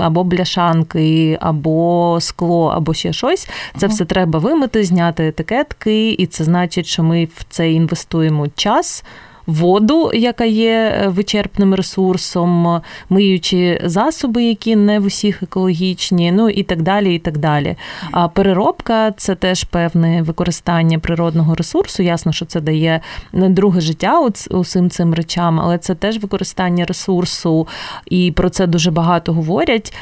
[0.00, 3.48] або бляшанки, або скло, або ще щось.
[3.76, 9.04] Це все треба вимити, зняти етикетки, і це значить, що ми в це інвестуємо час
[9.46, 12.80] воду, яка є е, вичерпним ресурсом,
[13.10, 17.14] миючи засоби, які не в усіх екологічні, ну і так далі.
[17.14, 17.76] і так далі.
[18.12, 22.02] А переробка це теж певне використання природного ресурсу.
[22.02, 23.00] Ясно, що це дає
[23.32, 27.68] друге життя усім цим речам, але це теж використання ресурсу,
[28.06, 29.94] і про це дуже багато говорять.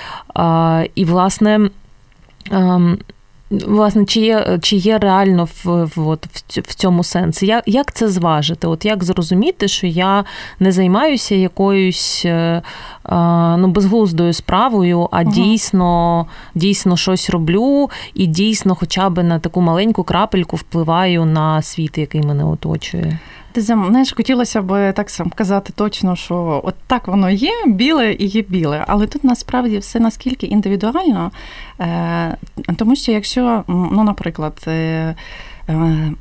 [0.94, 1.70] І, власне.
[3.52, 7.46] Власне, чи є чи є реально в в, от, в цьому сенсі?
[7.46, 8.66] Як як це зважити?
[8.66, 10.24] От Як зрозуміти, що я
[10.60, 12.62] не займаюся якоюсь е,
[13.58, 15.30] ну, безглуздою справою, а угу.
[15.30, 21.98] дійсно дійсно щось роблю і дійсно хоча б на таку маленьку крапельку впливаю на світ,
[21.98, 23.18] який мене оточує?
[23.52, 28.26] Ти знаєш, хотілося б так сам казати точно, що от так воно є, біле і
[28.26, 28.84] є біле.
[28.88, 31.30] Але тут насправді все наскільки індивідуально,
[31.80, 32.36] е,
[32.76, 35.14] тому що якщо, ну, наприклад, е,
[35.68, 36.12] е,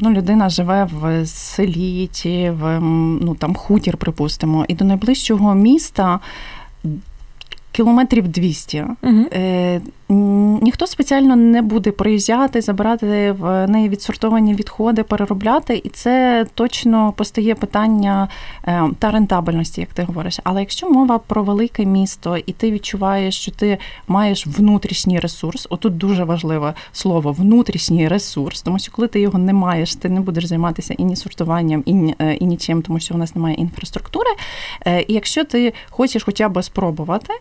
[0.00, 2.80] ну, людина живе в селі чи в
[3.20, 6.20] ну, там хутір, припустимо, і до найближчого міста
[7.72, 8.84] кілометрів 200.
[9.02, 9.24] Угу.
[10.10, 10.14] Е,
[10.62, 17.54] Ніхто спеціально не буде приїжджати, забирати в неї відсортовані відходи, переробляти, і це точно постає
[17.54, 18.28] питання
[18.64, 20.40] е, та рентабельності, як ти говориш.
[20.44, 25.96] Але якщо мова про велике місто, і ти відчуваєш, що ти маєш внутрішній ресурс, отут
[25.96, 30.44] дуже важливе слово внутрішній ресурс, тому що коли ти його не маєш, ти не будеш
[30.44, 34.30] займатися і ні сортуванням, і, е, і нічим, тому що у нас немає інфраструктури.
[34.86, 37.32] Е, і якщо ти хочеш хоча б спробувати,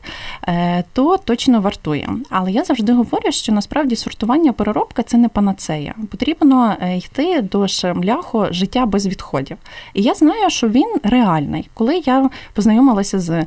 [0.94, 2.10] то точно вартує.
[2.30, 5.94] Але я завжди говорю, що насправді сортування переробка це не панацея.
[6.12, 9.58] Потрібно е, йти до шляху життя без відходів.
[9.94, 11.70] І я знаю, що він реальний.
[11.74, 13.46] Коли я познайомилася з е,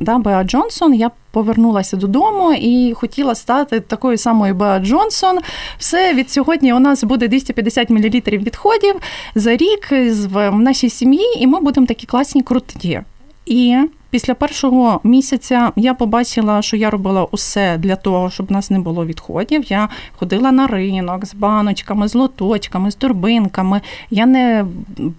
[0.00, 5.38] да, Беа Джонсон, я повернулася додому і хотіла стати такою самою Беа Джонсон.
[5.78, 8.94] Все від сьогодні у нас буде 250 мл відходів
[9.34, 9.88] за рік
[10.30, 13.02] в нашій сім'ї, і ми будемо такі класні круті.
[13.46, 13.76] І
[14.10, 18.78] після першого місяця я побачила, що я робила усе для того, щоб в нас не
[18.78, 19.64] було відходів.
[19.72, 23.80] Я ходила на ринок з баночками, з лоточками, з турбинками.
[24.10, 24.66] Я не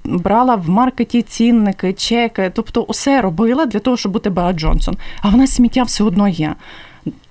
[0.04, 4.98] брала в маркеті цінники, чеки, тобто усе робила для того, щоб бути Беа Джонсон.
[5.22, 6.56] А в нас сміття все одно є.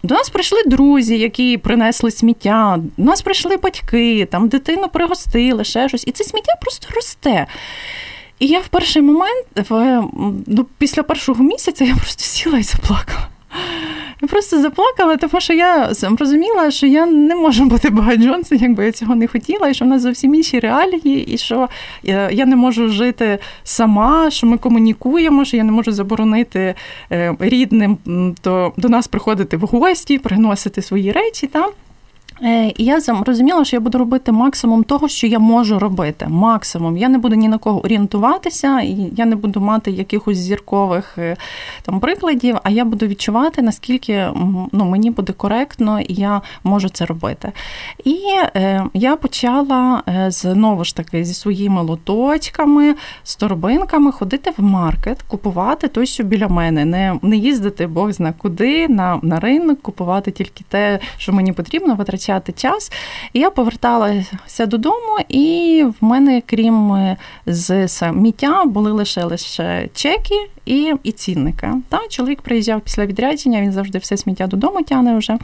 [0.03, 2.79] До нас прийшли друзі, які принесли сміття.
[2.97, 6.05] До нас прийшли батьки, там дитину пригостили, ще щось.
[6.07, 7.47] І це сміття просто росте.
[8.39, 10.03] І я в перший момент, в,
[10.47, 13.29] ну, після першого місяця, я просто сіла і заплакала.
[14.23, 18.13] Я просто заплакала, тому що я розуміла, що я не можу бути Бага
[18.51, 21.69] якби я цього не хотіла, і що в нас зовсім інші реалії, і що
[22.33, 26.75] я не можу жити сама, що ми комунікуємо, що я не можу заборонити
[27.13, 27.99] е, рідним
[28.41, 31.47] то до нас приходити в гості, приносити свої речі.
[31.47, 31.71] Там.
[32.43, 36.27] Е, і я розуміла, що я буду робити максимум того, що я можу робити.
[36.29, 36.97] Максимум.
[36.97, 41.37] Я не буду ні на кого орієнтуватися, і я не буду мати якихось зіркових е,
[41.83, 44.29] там прикладів, а я буду відчувати, наскільки
[44.73, 47.53] ну, мені буде коректно, і я можу це робити.
[48.05, 48.19] І
[48.57, 55.23] е, я почала е, знову ж таки зі своїми лоточками, з торбинками ходити в маркет,
[55.23, 60.31] купувати той, що біля мене, не не їздити Бог зна куди, на, на ринок, купувати
[60.31, 62.93] тільки те, що мені потрібно, витрачати витрачати час.
[63.33, 70.35] І я поверталася додому, і в мене, крім е, з сміття, були лише лише чеки
[70.67, 71.69] і і цінники.
[71.89, 75.39] Та чоловік приїжджав після відрядження, він завжди все сміття додому тягне вже,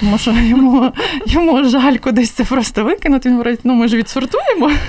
[0.00, 0.92] тому що йому
[1.26, 3.28] йому жаль кудись це просто викинути.
[3.28, 4.70] Він говорить, ну ми ж відсортуємо.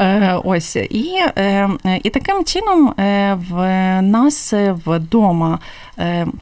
[0.00, 1.68] Е, ось і, е,
[2.02, 2.94] і таким чином
[3.50, 3.56] в
[4.02, 4.54] нас
[4.86, 5.58] вдома.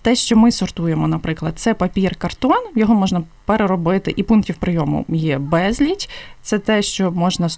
[0.02, 5.38] Те, що ми сортуємо, наприклад, це папір, картон, його можна переробити, і пунктів прийому є
[5.38, 6.08] безліч.
[6.42, 7.48] Це те, що можна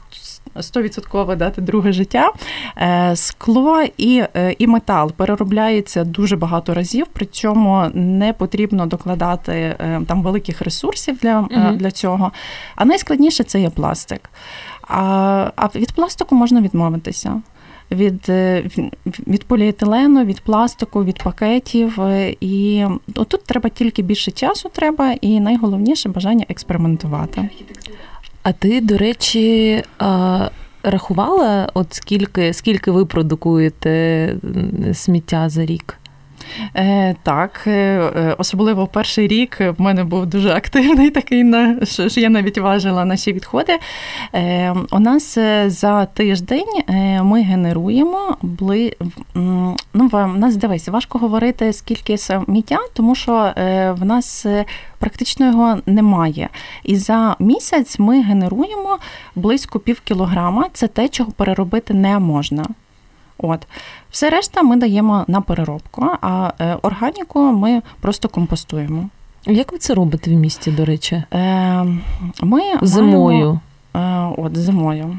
[0.57, 2.33] 100% дати друге життя.
[2.77, 9.53] Е, скло і е, і метал переробляється дуже багато разів, при цьому не потрібно докладати
[9.53, 12.33] е, там великих ресурсів для, mm для цього.
[12.77, 14.31] А найскладніше це є пластик.
[14.89, 17.43] А, А від пластику можна відмовитися
[17.93, 18.29] від
[19.27, 21.99] від поліетилену, від пластику, від пакетів.
[22.41, 27.49] І отут треба тільки більше часу, треба, і найголовніше бажання експериментувати.
[28.43, 29.83] А ти, до речі,
[30.83, 34.35] рахувала, от скільки, скільки ви продукуєте
[34.93, 35.99] сміття за рік?
[36.77, 41.53] Е, Так, е, е, особливо перший рік в мене був дуже активний такий,
[41.87, 43.79] що я навіть важила наші відходи.
[44.93, 46.83] У нас за тиждень
[47.23, 48.93] ми генеруємо бли.
[49.95, 53.53] Ну, в нас дивись, важко говорити, скільки сміття, тому що
[54.01, 54.47] в нас
[54.99, 56.49] практично його немає.
[56.83, 58.99] І за місяць ми генеруємо
[59.35, 60.67] близько пів кілограма.
[60.73, 62.65] Це те, чого переробити не можна.
[63.39, 63.67] От.
[64.11, 69.09] Все решта ми даємо на переробку, а е, органіку ми просто компостуємо.
[69.47, 71.23] Як ви це робите в місті, до речі?
[71.35, 71.85] Е,
[72.43, 73.61] ми Зимою.
[73.95, 75.17] Маємо, е, от, зимою.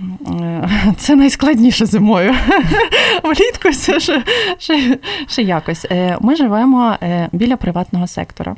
[0.97, 2.33] Це найскладніше зимою.
[3.23, 4.23] Влітку це ще,
[4.57, 5.85] ще, ще якось.
[6.19, 6.95] Ми живемо
[7.31, 8.55] біля приватного сектора.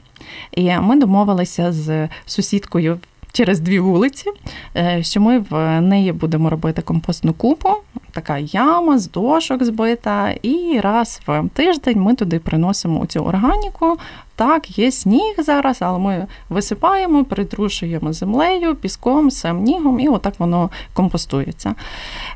[0.52, 3.00] І ми домовилися з сусідкою
[3.36, 4.30] через дві вулиці,
[4.78, 7.70] е, що ми в неї будемо робити компостну купу,
[8.12, 13.98] така яма з дошок збита, і раз в тиждень ми туди приносимо цю органіку.
[14.38, 21.76] Так, є сніг зараз, але ми висипаємо, притрушуємо землею, піском, самнігом, і отак воно компостується.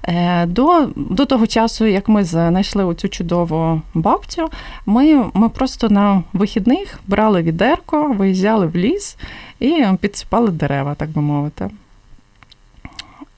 [0.03, 4.49] Е, до до того часу, як ми знайшли оцю чудову бабцю,
[4.85, 9.17] ми ми просто на вихідних брали відерко, виїжджали в ліс
[9.59, 11.69] і підсипали дерева, так би мовити.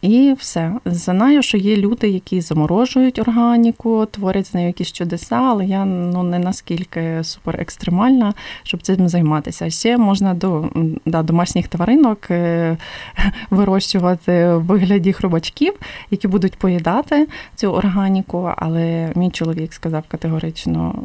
[0.01, 0.71] І все.
[0.85, 6.23] Знаю, що є люди, які заморожують органіку, творять з нею якісь чудеса, але я ну
[6.23, 9.69] не наскільки супер екстремальна, щоб цим займатися.
[9.69, 10.69] Ще можна до
[11.05, 12.77] да, домашніх тваринок е,
[13.49, 15.73] вирощувати в вигляді хробачків,
[16.11, 18.51] які будуть поїдати цю органіку.
[18.57, 20.95] Але мій чоловік сказав категорично: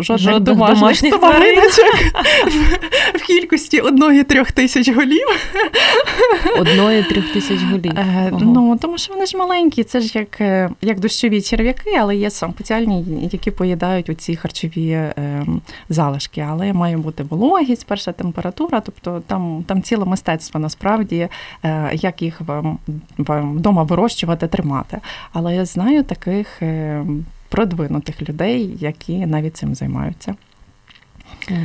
[0.00, 1.94] жодних, домашніх, домашніх твариночок
[3.14, 5.26] в кількості одної трьох тисяч голів.
[6.58, 7.92] Одної трьох тисяч голів.
[8.26, 12.16] Е, ну тому що вони ж маленькі, це ж як е, як дощові черв'яки, але
[12.16, 15.14] є спеціальні, які поїдають у ці харчові е,
[15.88, 16.46] залишки.
[16.48, 21.28] Але має бути вологість, перша температура, тобто там там ціле мистецтво насправді,
[21.64, 22.40] е, як їх
[23.18, 24.98] вдома вирощувати, тримати.
[25.32, 27.04] Але я знаю таких е,
[27.48, 30.34] продвинутих людей, які навіть цим займаються.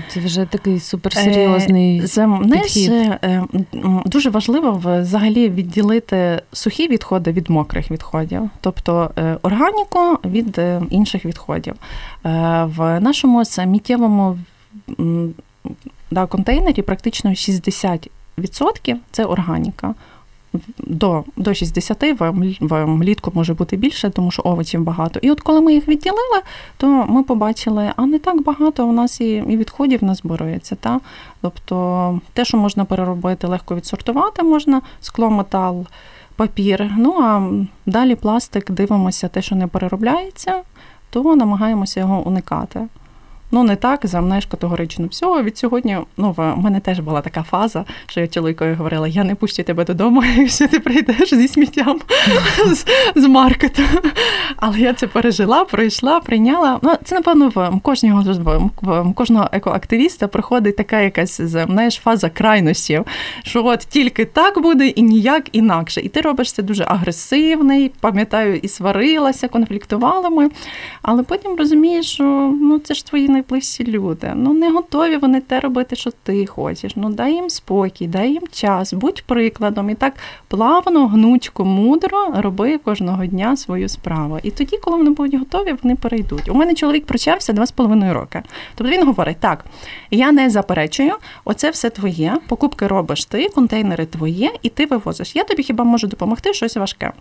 [0.07, 3.43] Це вже такий суперсерйозний е, Знаєш, е,
[4.05, 11.73] Дуже важливо взагалі відділити сухі відходи від мокрих відходів, тобто е, органіку від інших відходів.
[12.63, 14.39] В нашому сміттєвому
[16.11, 19.93] да, контейнері практично 60% це органіка
[20.77, 22.03] до до 60,
[22.71, 25.19] влітку може бути більше, тому що овочів багато.
[25.23, 26.41] І от коли ми їх відділили,
[26.77, 30.75] то ми побачили, а не так багато у нас і і відходів назбирується.
[30.75, 30.99] Та?
[31.41, 35.85] Тобто те, що можна переробити, легко відсортувати, можна скло, метал,
[36.35, 36.91] папір.
[36.97, 37.51] Ну а
[37.85, 40.61] далі пластик, дивимося, те, що не переробляється,
[41.09, 42.87] то намагаємося його уникати.
[43.53, 45.07] Ну, не так, знаєш, категорично.
[45.07, 49.23] Все, від сьогодні, ну, в мене теж була така фаза, що я чоловікові говорила: я
[49.23, 51.99] не пущу тебе додому, якщо ти прийдеш зі сміттям
[52.65, 52.85] з,
[53.15, 53.83] з маркету.
[54.55, 56.79] Але я це пережила, пройшла, прийняла.
[56.81, 58.23] Ну, Це, напевно, в кожного
[58.81, 63.05] в кожного екоактивіста приходить така якась знаєш, фаза крайностів,
[63.43, 66.01] що от тільки так буде і ніяк інакше.
[66.01, 70.49] І ти робиш це дуже агресивний, пам'ятаю, і сварилася, конфліктували ми.
[71.01, 72.23] Але потім розумієш, що
[72.61, 74.31] ну, це ж твої найближчі люди.
[74.35, 76.95] Ну не готові вони те робити, що ти хочеш.
[76.95, 79.89] Ну дай їм спокій, дай їм час, будь прикладом.
[79.89, 80.13] І так
[80.47, 84.39] плавно, гнучко, мудро роби кожного дня свою справу.
[84.43, 86.49] І тоді, коли вони будуть готові, вони перейдуть.
[86.49, 88.43] У мене чоловік прочався два з половиною роки.
[88.75, 89.65] Тобто він говорить: так,
[90.11, 91.13] я не заперечую,
[91.45, 92.37] оце все твоє.
[92.47, 95.35] Покупки робиш ти, контейнери твоє, і ти вивозиш.
[95.35, 97.11] Я тобі хіба можу допомогти щось важке.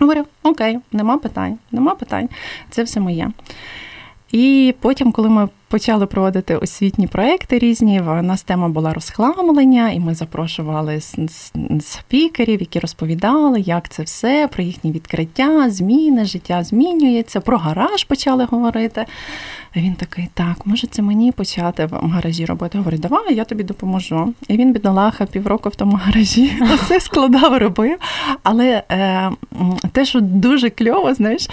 [0.00, 2.28] Говорю, окей, нема питань, нема питань,
[2.70, 3.30] це все моє.
[4.32, 10.00] І потім, коли ми почали проводити освітні проекти різні, в нас тема була розхламлення, і
[10.00, 11.00] ми запрошували
[11.80, 18.44] спікерів, які розповідали, як це все, про їхні відкриття, зміни, життя змінюється, про гараж почали
[18.44, 19.04] говорити.
[19.76, 22.78] Він такий, так, може, це мені почати в гаражі робити.
[22.78, 24.34] Говорить, давай, я тобі допоможу.
[24.48, 27.98] І він, бідолаха, півроку в тому гаражі все складав, робив.
[28.42, 29.30] Але е,
[29.92, 31.48] те, що дуже кльово, знаєш,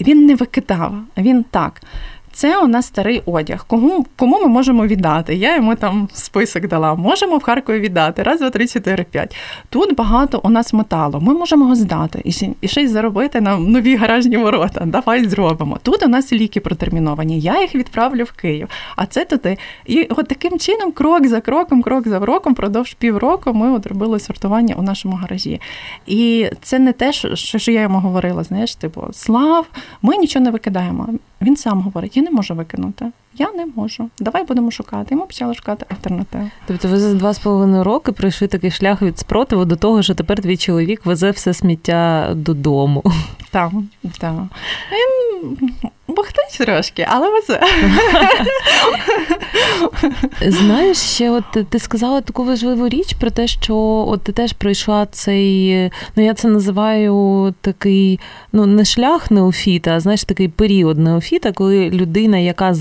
[0.00, 1.82] він не викидав, він так.
[2.36, 3.64] Це у нас старий одяг.
[3.66, 5.34] Кому кому ми можемо віддати?
[5.34, 6.94] Я йому там список дала.
[6.94, 8.22] Можемо в Харкові віддати.
[8.22, 9.36] Раз, два, три, чотири, п'ять.
[9.68, 11.20] Тут багато у нас металу.
[11.20, 12.20] Ми можемо його здати
[12.60, 14.84] і ще, й заробити на нові гаражні ворота.
[14.86, 15.78] Давай зробимо.
[15.82, 17.40] Тут у нас ліки протерміновані.
[17.40, 18.68] Я їх відправлю в Київ.
[18.96, 19.58] А це туди.
[19.86, 24.20] І от таким чином, крок за кроком, крок за кроком, продовж півроку ми от робили
[24.20, 25.60] сортування у нашому гаражі.
[26.06, 28.42] І це не те, що я йому говорила.
[28.42, 29.66] Знаєш, типу, слав,
[30.02, 31.08] ми нічого не викидаємо.
[31.42, 33.12] Він сам говорить: я не може викинути.
[33.38, 34.10] Я не можу.
[34.18, 35.14] Давай будемо шукати.
[35.14, 36.50] І ми почали шукати альтернативу.
[36.66, 40.14] Тобто ви за два з половиною роки пройшли такий шлях від спротиву до того, що
[40.14, 43.02] тепер твій чоловік везе все сміття додому.
[43.50, 43.70] Так,
[44.18, 44.34] так.
[44.92, 45.56] Він
[46.08, 47.60] бухтить трошки, але везе.
[50.46, 53.76] Знаєш, ще от ти сказала таку важливу річ про те, що
[54.08, 58.20] от ти теж пройшла цей, ну я це називаю такий,
[58.52, 62.74] ну не шлях неофіта, а знаєш, такий період неофіта, коли людина, яка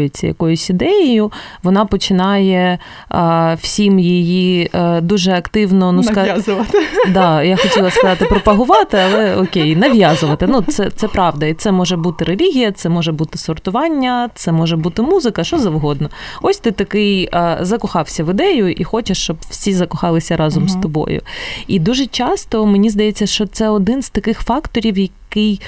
[0.00, 1.32] захоплюється якоюсь ідеєю,
[1.62, 2.78] вона починає
[3.08, 6.78] а, всім її а, дуже активно ну нав'язувати.
[7.08, 10.46] Да, я хотіла сказати пропагувати, але окей, нав'язувати.
[10.46, 14.76] Ну, це, це правда, і це може бути релігія це може бути сортування, це може
[14.76, 16.10] бути музика, що завгодно.
[16.42, 20.72] Ось ти такий а, закохався в ідею і хочеш, щоб всі закохалися разом угу.
[20.72, 21.22] з тобою.
[21.66, 25.60] І дуже часто мені здається, що це один з таких факторів, який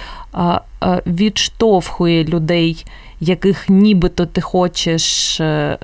[1.07, 2.85] відштовхує людей
[3.23, 5.79] яких нібито ти хочеш е,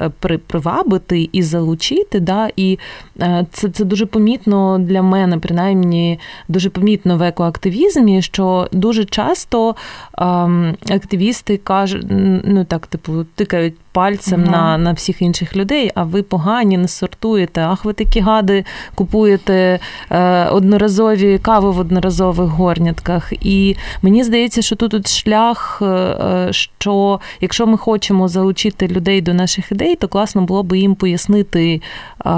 [0.47, 2.21] привабити і залучити.
[2.21, 2.51] Да?
[2.57, 2.79] І
[3.21, 6.19] е, це це дуже помітно для мене, принаймні
[6.49, 9.77] дуже помітно в екоактивізмі, що дуже часто
[10.19, 12.07] ем, активісти кажуть,
[12.45, 14.51] ну так, типу, тикають пальцем угу.
[14.51, 17.61] на на всіх інших людей, а ви погані, не сортуєте.
[17.61, 19.79] Ах, ви такі гади купуєте
[20.11, 23.33] е, одноразові кави в одноразових горнятках.
[23.41, 29.21] І мені здається, що тут, тут шлях, е, е що якщо ми хочемо залучити людей
[29.21, 31.83] до наших ідей, то класно було би їм пояснити,
[32.27, 32.31] е,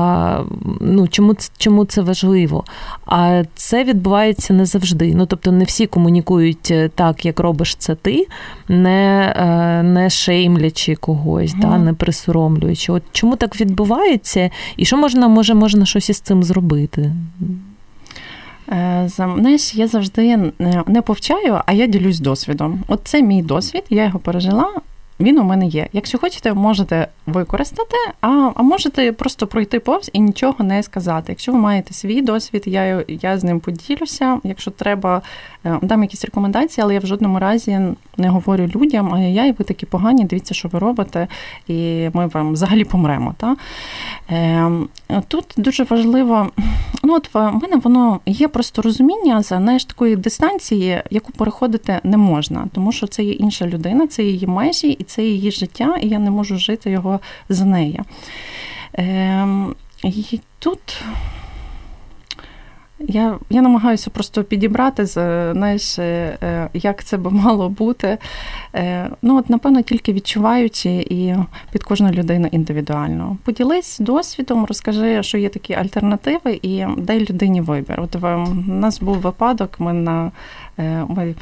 [0.81, 2.65] ну, чому, чому це важливо.
[3.07, 5.15] А це відбувається не завжди.
[5.15, 8.27] Ну, тобто, не всі комунікують е, так, як робиш це ти,
[8.69, 11.61] не е, не шеймлячи когось, mm.
[11.61, 12.93] да, не присоромлюючи.
[12.93, 17.13] От Чому так відбувається, і що можна, може, можна щось із цим зробити?
[18.69, 20.53] Е, знаєш, я завжди
[20.87, 22.85] не повчаю, а я ділюсь досвідом.
[22.89, 24.81] От це мій досвід, я його пережила.
[25.21, 25.89] Він у мене є.
[25.93, 31.25] Якщо хочете, можете використати, а а можете просто пройти повз і нічого не сказати.
[31.29, 34.39] Якщо ви маєте свій досвід, я я з ним поділюся.
[34.45, 35.23] Якщо треба,
[35.65, 37.81] дам якісь рекомендації, але я в жодному разі
[38.17, 41.29] не говорю людям, а я і ви такі погані, дивіться, що ви робите,
[41.69, 43.35] і ми вам взагалі помремо.
[43.37, 43.57] Та?
[44.31, 44.71] Е,
[45.29, 46.51] Тут дуже важливо,
[47.03, 52.17] ну от в мене воно є просто розуміння за знаєш, такої дистанції, яку переходити не
[52.17, 56.09] можна, тому що це є інша людина, це її межі, і це її життя, і
[56.09, 58.05] я не можу жити його за нею.
[58.99, 59.49] Е,
[60.03, 61.03] І тут
[63.09, 68.19] я я намагаюся просто підібрати, знаєш, е, е, як це би мало бути.
[68.75, 71.35] Е, ну, от, Напевно, тільки відчуваючи і
[71.73, 73.37] під кожну людину індивідуально.
[73.45, 78.01] Поділись досвідом, розкажи, що є такі альтернативи, і дай людині вибір.
[78.01, 80.33] От в нас був випадок, ми на
[81.09, 81.35] ми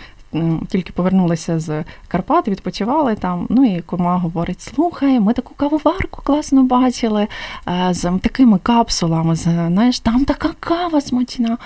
[0.68, 3.46] тільки повернулися з Карпат, відпочивали там.
[3.50, 7.26] Ну і кума говорить: слухай, ми таку кавоварку класно бачили
[7.68, 9.34] е, з такими капсулами.
[9.36, 11.58] Знаєш, там така кава смачна.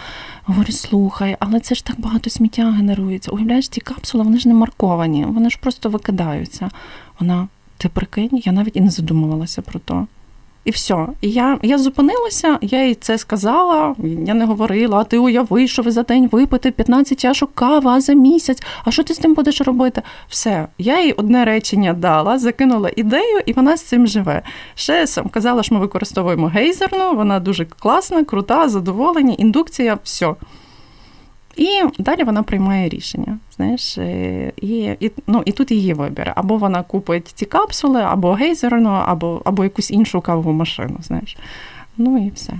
[0.44, 3.30] Говорю, слухай, але це ж так багато сміття генерується.
[3.30, 6.70] Уявляєш, ці капсули, вони ж не марковані, вони ж просто викидаються.
[7.20, 7.48] Вона,
[7.78, 10.06] ти прикинь, я навіть і не задумувалася про то.
[10.64, 11.06] І все.
[11.20, 13.94] І я я зупинилася, я їй це сказала.
[14.26, 18.00] Я не говорила, а ти уяви, що ви за день випити 15 чашок кави, а
[18.00, 18.62] за місяць.
[18.84, 20.02] А що ти з тим будеш робити?
[20.28, 24.42] Все, я їй одне речення дала, закинула ідею, і вона з цим живе.
[24.74, 30.34] Ще сам казала, що ми використовуємо гейзерну, вона дуже класна, крута, задоволені, індукція, все.
[31.56, 33.38] І далі вона приймає рішення.
[33.56, 36.32] Знаєш, е, І і, ну, і тут її вибір.
[36.36, 40.96] Або вона купить ці капсули, або гейзерну, або або якусь іншу кавову машину.
[41.02, 41.36] знаєш.
[41.96, 42.52] Ну і все.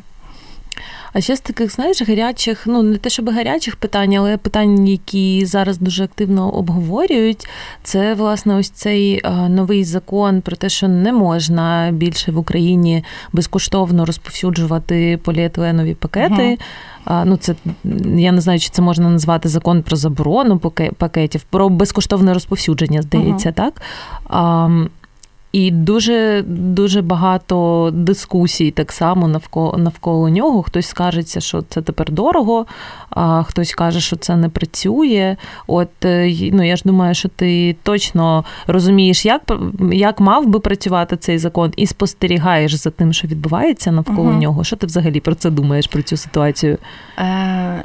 [1.12, 5.46] А ще з таких, знаєш, гарячих, ну не те, щоб гарячих питань, але питань, які
[5.46, 7.48] зараз дуже активно обговорюють,
[7.82, 14.04] це власне ось цей новий закон про те, що не можна більше в Україні безкоштовно
[14.04, 16.58] розповсюджувати поліетиленові пакети.
[17.06, 17.22] Угу.
[17.24, 17.54] Ну, це
[18.16, 20.58] я не знаю, чи це можна назвати закон про заборону
[20.98, 23.82] пакетів, про безкоштовне розповсюдження, здається, uh так.
[25.52, 30.62] І дуже дуже багато дискусій так само навколо навколо нього.
[30.62, 32.66] Хтось скажеться, що це тепер дорого,
[33.10, 35.36] а хтось каже, що це не працює.
[35.66, 39.42] От е, ну я ж думаю, що ти точно розумієш, як
[39.92, 44.40] як мав би працювати цей закон, і спостерігаєш за тим, що відбувається навколо угу.
[44.40, 44.64] нього.
[44.64, 46.78] Що ти взагалі про це думаєш про цю ситуацію?
[47.18, 47.84] Е,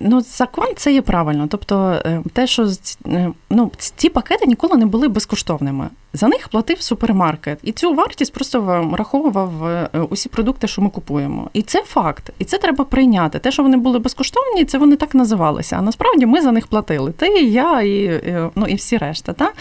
[0.00, 1.46] Ну, закон це є правильно.
[1.50, 2.68] Тобто, е, те, що
[3.06, 5.88] е, ну, ці пакети ніколи не були безкоштовними.
[6.12, 8.60] За них платив супермаркет, і цю вартість просто
[8.92, 11.50] враховував е, усі продукти, що ми купуємо.
[11.52, 13.38] І це факт, і це треба прийняти.
[13.38, 15.76] Те, що вони були безкоштовні, це вони так називалися.
[15.78, 17.12] А насправді ми за них платили.
[17.12, 18.20] Ти, я і
[18.54, 19.32] ну, і всі решта.
[19.32, 19.52] Та?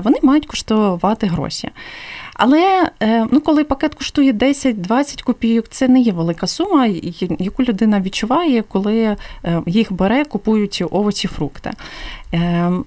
[0.00, 1.70] Вони мають коштувати гроші.
[2.34, 6.86] Але е, ну, коли пакет коштує 10-20 копійок, це не є велика сума,
[7.38, 9.16] яку людина відчуває, коли е,
[9.66, 11.70] їх бере, купуючи овочі, фрукти.
[12.32, 12.84] Ем,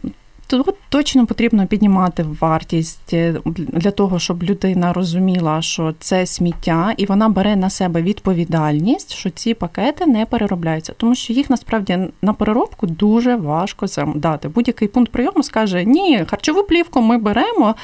[0.47, 7.05] Тут точно потрібно піднімати вартість е, для того, щоб людина розуміла, що це сміття, і
[7.05, 12.33] вона бере на себе відповідальність, що ці пакети не переробляються, тому що їх насправді на
[12.33, 13.85] переробку дуже важко
[14.15, 14.47] дати.
[14.47, 17.75] Будь-який пункт прийому скаже: Ні, харчову плівку ми беремо.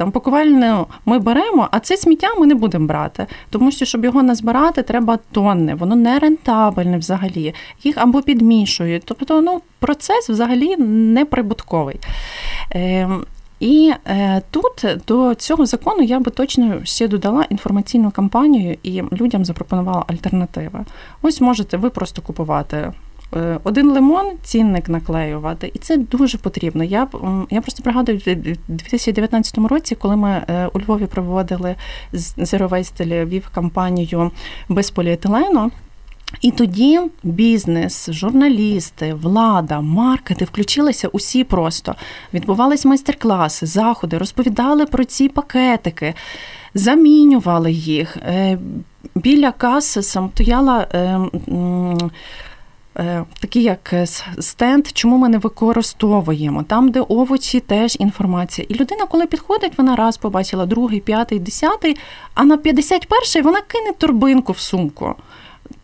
[0.00, 3.26] Там пакувальне ми беремо, а це сміття ми не будемо брати.
[3.50, 5.74] Тому що, щоб його назбирати, треба тонни.
[5.74, 7.54] Воно не рентабельне взагалі.
[7.84, 9.02] Їх або підмішують.
[9.04, 12.00] Тобто, ну, процес взагалі не прибутковий.
[12.74, 13.08] Е,
[13.60, 19.44] і е, тут до цього закону я би точно ще додала інформаційну кампанію і людям
[19.44, 20.84] запропонувала альтернативи.
[21.22, 22.92] Ось можете ви просто купувати
[23.64, 26.84] один лимон, цінник наклеювати, і це дуже потрібно.
[26.84, 27.08] Я
[27.50, 31.74] я просто пригадую в 2019 році, коли ми е, у Львові проводили
[32.14, 34.30] Zero Waste Львів кампанію
[34.68, 35.70] без поліетилену.
[36.40, 41.94] І тоді бізнес, журналісти, влада, маркети включилися усі просто.
[42.34, 46.14] Відбувались майстер-класи, заходи, розповідали про ці пакетики,
[46.74, 48.16] замінювали їх.
[48.16, 48.58] Е,
[49.14, 50.86] біля каси стояла
[53.00, 53.94] е, такий як
[54.38, 58.66] стенд, чому ми не використовуємо, там, де овочі, теж інформація.
[58.70, 61.96] І людина, коли підходить, вона раз побачила другий, п'ятий, десятий,
[62.34, 65.14] а на 51-й вона кине торбинку в сумку.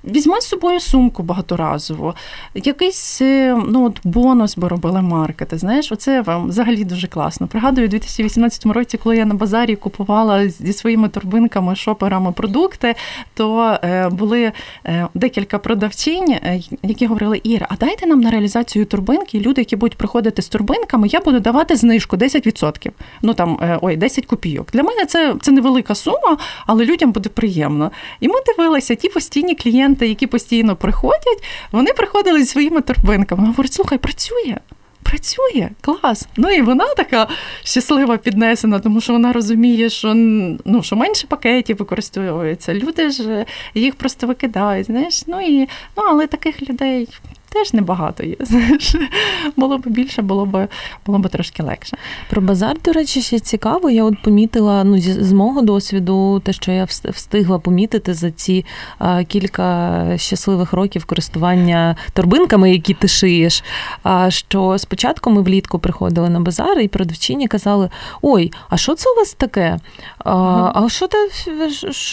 [0.06, 2.14] Візьми з собою сумку багаторазову,
[2.54, 5.58] якийсь е, ну, от бонус би робили маркети.
[5.58, 7.46] Знаєш, оце вам взагалі дуже класно.
[7.46, 12.94] Пригадую, у 2018 році, коли я на базарі купувала зі своїми торбинками, шоперами продукти,
[13.34, 14.52] то е, були
[14.86, 16.36] е, декілька продавчинь,
[16.82, 21.08] які говорили: Іра, а дайте нам на реалізацію турбинки, люди, які будуть приходити з турбинками,
[21.08, 22.90] я буду давати знижку 10%.
[23.22, 24.68] Ну там ой, 10 копійок.
[24.72, 27.90] Для мене це, це невелика сума, але людям буде приємно.
[28.20, 33.46] І ми дивилися, ті постійні клієнти клієнти, які постійно приходять, вони приходили зі своїми торбинками.
[33.46, 34.56] Говорять, слухай, працює.
[35.02, 36.28] Працює, клас.
[36.36, 37.28] Ну і вона така
[37.64, 40.12] щаслива піднесена, тому що вона розуміє, що
[40.64, 42.74] ну, що менше пакетів використовується.
[42.74, 43.44] Люди ж
[43.74, 44.86] їх просто викидають.
[44.86, 45.22] знаєш.
[45.26, 45.60] Ну і
[45.96, 47.08] ну, але таких людей
[47.48, 48.36] теж небагато є.
[48.40, 48.96] Знаєш.
[49.56, 50.68] Було б більше, було б
[51.06, 51.96] було б трошки легше.
[52.30, 53.90] Про базар, до речі, ще цікаво.
[53.90, 58.64] Я от помітила ну, з мого досвіду, те, що я встигла помітити за ці
[58.98, 63.64] а, кілька щасливих років користування торбинками, які ти шиєш.
[64.02, 67.90] А що спочатку ми влітку приходили на базар, і продавчині казали:
[68.22, 69.78] Ой, а що це у вас таке?
[70.18, 71.08] А а що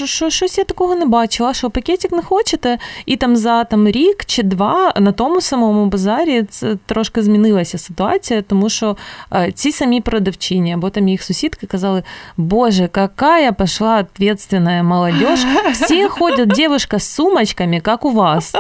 [0.05, 1.53] що, щось я такого не бачила?
[1.53, 2.77] Що пакетик не хочете?
[3.05, 8.41] І там за там рік чи два на тому самому базарі це трошки змінилася ситуація,
[8.41, 8.97] тому що
[9.33, 12.03] е, ці самі продавчині або там їх сусідки казали:
[12.37, 18.55] Боже, яка пішла відповідальна молодежь, всі ходять дівчинка з сумочками, як у вас.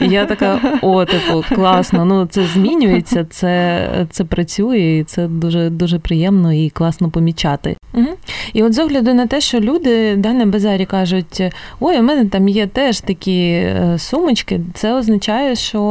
[0.00, 5.70] І я така, о, типу, класно, ну це змінюється, це це працює, і це дуже
[5.70, 7.76] дуже приємно і класно помічати.
[7.94, 8.06] Угу.
[8.52, 11.42] І от з огляду на те, що люди да, на базарі кажуть,
[11.80, 15.82] ой, у мене там є теж такі е, сумочки, це означає, що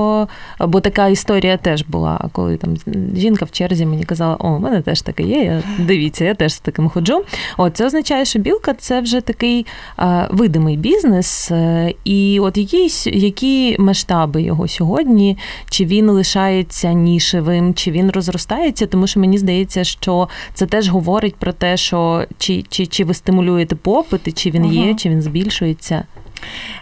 [0.59, 2.77] бо така історія теж була, коли там
[3.15, 5.43] жінка в черзі мені казала, о, у мене теж таке є.
[5.43, 7.23] Я, Дивіться, я теж з таким ходжу.
[7.57, 9.65] От це означає, що білка це вже такий
[9.97, 15.37] а, видимий бізнес, е, і от якісь які масштаби його сьогодні,
[15.69, 21.35] чи він лишається нішевим, чи він розростається, тому що мені здається, що це теж говорить
[21.35, 26.05] про те, що чи чи, чи ви стимулюєте попит, чи він є, чи він збільшується.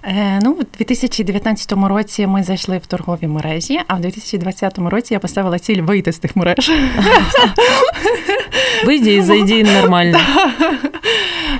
[0.03, 5.19] Е, ну, У 2019 році ми зайшли в торгові мережі, а в 2020 році я
[5.19, 6.71] поставила ціль вийти з тих мереж.
[8.85, 10.19] Вийди і зайди нормально.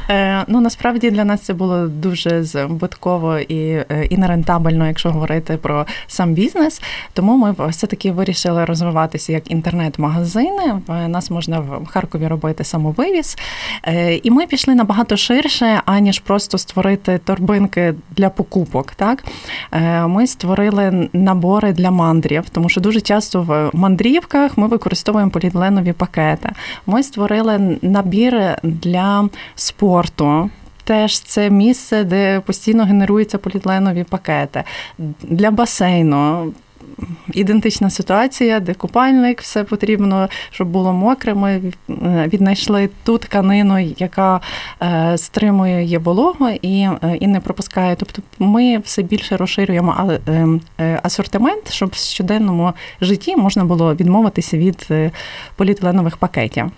[0.10, 5.58] Е, ну насправді для нас це було дуже збитково і е, і нерентабельно, якщо говорити
[5.58, 6.82] про сам бізнес.
[7.14, 10.82] Тому ми все-таки вирішили розвиватися як інтернет-магазини.
[10.88, 13.38] Нас можна в Харкові робити самовивіз.
[14.24, 18.92] І ми пішли набагато ширше, аніж просто створити торбинки для покупок.
[18.92, 19.24] Так
[20.08, 26.50] Ми створили набори для мандрів, тому що дуже часто в мандрівках ми використовуємо поліетиленові пакети.
[26.86, 30.50] Ми створили набір для спорту.
[30.84, 34.64] Теж це місце, де постійно генеруються поліетиленові пакети
[35.24, 36.54] для басейну.
[37.34, 41.34] Ідентична ситуація, де купальник, все потрібно, щоб було мокре.
[41.34, 44.42] Ми е, віднайшли ту тканину, яка
[44.82, 47.96] е, стримує є вологу і е, і не пропускає.
[47.96, 50.14] Тобто ми все більше розширюємо
[51.04, 54.88] асортимент, щоб в щоденному житті можна було відмовитися від
[55.56, 56.72] поліетиленових пакетів.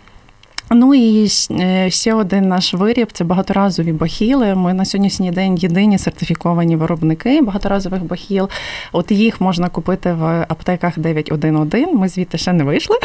[0.74, 4.56] Ну і е, ще один наш виріб це багаторазові бахіли.
[4.56, 8.50] Ми на сьогоднішній день єдині сертифіковані виробники багаторазових бахіл.
[8.92, 11.94] От їх можна купити в аптеках 911.
[11.94, 12.98] Ми звідти ще не вийшли.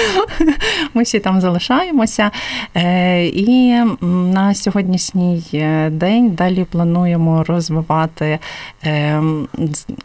[0.94, 2.30] Ми всі там залишаємося.
[2.74, 8.38] Е, і на сьогоднішній е, день далі плануємо розвивати,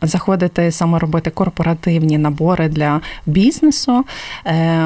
[0.02, 4.06] заходити саме робити корпоративні набори для бізнесу.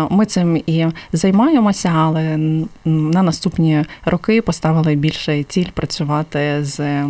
[0.09, 2.37] Ми цим і займаємося вдалося, але
[2.85, 7.03] на наступні роки поставили більше ціль працювати з.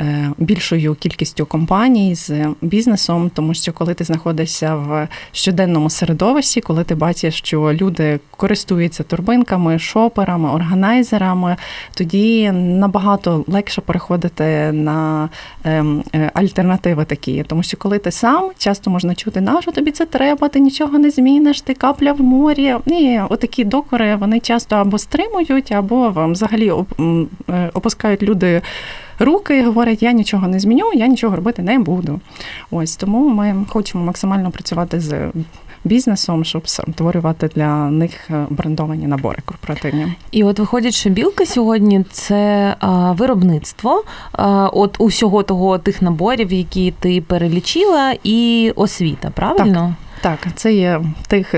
[0.00, 6.84] Е, більшою кількістю компаній з бізнесом, тому що коли ти знаходишся в щоденному середовищі, коли
[6.84, 11.56] ти бачиш, що люди користуються турбинками, шоперами, органайзерами,
[11.94, 15.28] тоді набагато легше переходити на
[15.64, 17.42] ем, е, альтернативи такі.
[17.42, 20.98] Тому що коли ти сам часто можна чути, на що тобі це треба, ти нічого
[20.98, 22.74] не зміниш, ти капля в морі.
[22.86, 26.72] І отакі докори вони часто або стримують, або взагалі
[27.50, 28.62] е, опускають люди
[29.24, 32.20] руки і говорять, я нічого не зміню, я нічого робити не буду.
[32.70, 35.30] Ось тому ми хочемо максимально працювати з
[35.84, 40.12] бізнесом, щоб створювати для них е, брендовані набори корпоративні.
[40.30, 46.52] І от виходить, що білка сьогодні це а, виробництво а, от усього того тих наборів,
[46.52, 49.80] які ти перелічила, і освіта, правильно?
[49.80, 50.11] Так,
[50.54, 51.54] це є тих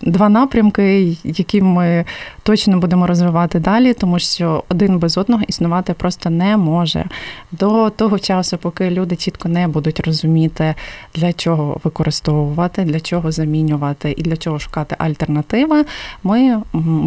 [0.00, 2.04] два напрямки, які ми
[2.42, 7.04] точно будемо розвивати далі, тому що один без одного існувати просто не може.
[7.52, 10.74] До того часу, поки люди чітко не будуть розуміти,
[11.14, 15.84] для чого використовувати, для чого замінювати і для чого шукати альтернативи,
[16.22, 16.62] ми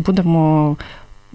[0.05, 0.77] будемо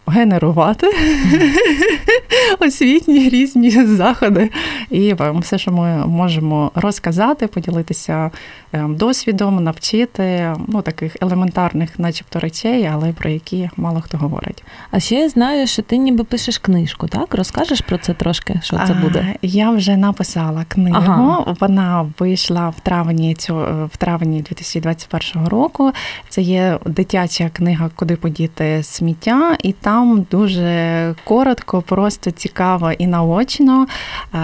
[0.06, 0.86] генерувати
[2.58, 4.50] освітні різні заходи.
[4.90, 8.30] І все, що ми можемо розказати, поділитися
[8.72, 14.64] ем, досвідом, навчити ну, таких елементарних, начебто, речей, але про які мало хто говорить.
[14.90, 17.34] А ще я знаю, що ти ніби пишеш книжку, так?
[17.34, 18.60] Розкажеш про це трошки?
[18.62, 19.34] Що це буде?
[19.42, 20.96] Я вже написала книгу.
[20.98, 21.56] Ага.
[21.60, 25.92] Вона вийшла в травні цього в травні 2021 року.
[26.28, 33.06] Це є дитяча книга, куди подіти сміття, і там там дуже коротко, просто цікаво і
[33.06, 33.86] наочно.
[34.34, 34.38] Е,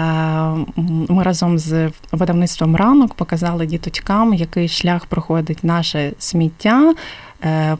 [1.09, 6.93] ми разом з видавництвом ранок показали діточкам, який шлях проходить наше сміття.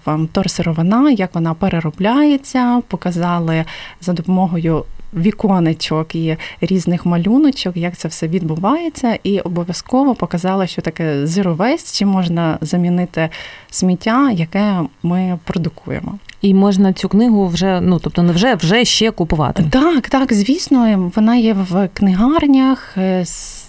[0.06, 3.66] вам Торсировина, як вона переробляється, показали
[4.02, 11.26] за допомогою віконечок і різних малюночок, як це все відбувається, і обов'язково показала, що таке
[11.26, 13.30] zero waste, чи можна замінити
[13.70, 16.18] сміття, яке ми продукуємо.
[16.42, 19.66] І можна цю книгу вже, ну тобто не вже вже ще купувати.
[19.70, 22.98] Так, так, звісно, вона є в книгарнях.
[22.98, 23.26] Е,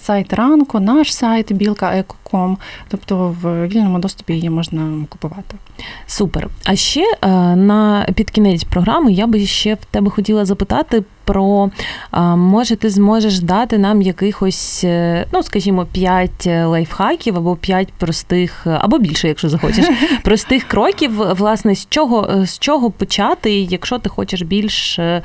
[0.09, 2.59] сайт ранку, наш сайт білка.екоком,
[2.89, 5.57] тобто в вільному доступі її можна купувати.
[6.07, 6.49] Супер.
[6.65, 11.71] А ще е, на під кінець програми я би ще в тебе хотіла запитати про
[12.37, 18.99] може ти зможеш дати нам якихось, е, ну скажімо, 5 лайфхаків або 5 простих, або
[18.99, 19.87] більше, якщо захочеш,
[20.23, 25.23] простих кроків, власне, з чого з чого почати, якщо ти хочеш більш е,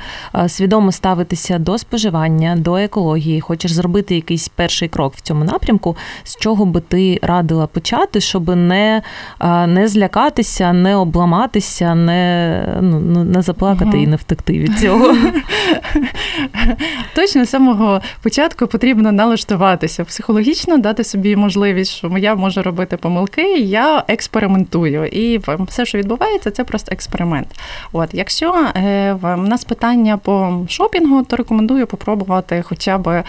[0.48, 6.36] свідомо ставитися до споживання, до екології, хочеш зробити якийсь перший крок в цьому напрямку, з
[6.36, 9.02] чого би ти радила почати, щоб не
[9.66, 14.02] не злякатися, не обламатися, не ну, не заплакати угу.
[14.02, 15.14] і не втекти від цього.
[17.14, 23.58] Точно з самого початку потрібно налаштуватися психологічно, дати собі можливість, що я можу робити помилки,
[23.58, 25.06] я експериментую.
[25.06, 27.48] І все, що відбувається, це просто експеримент.
[27.92, 33.24] От, якщо е, в нас питання по шопінгу, то рекомендую попробувати хоча б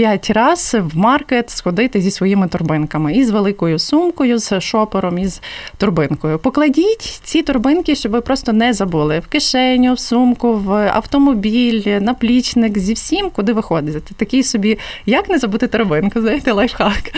[0.00, 5.26] п'ять раз в маркет сходити зі своїми торбинками і з великою сумкою, з шопером і
[5.26, 5.40] з
[5.76, 6.38] торбинкою.
[6.38, 12.78] Покладіть ці торбинки, щоб ви просто не забули в кишеню, в сумку, в автомобіль, наплічник
[12.78, 14.14] зі всім, куди ви ходите.
[14.16, 17.12] Такий собі, як не забути торбинку, знаєте, лайфхак.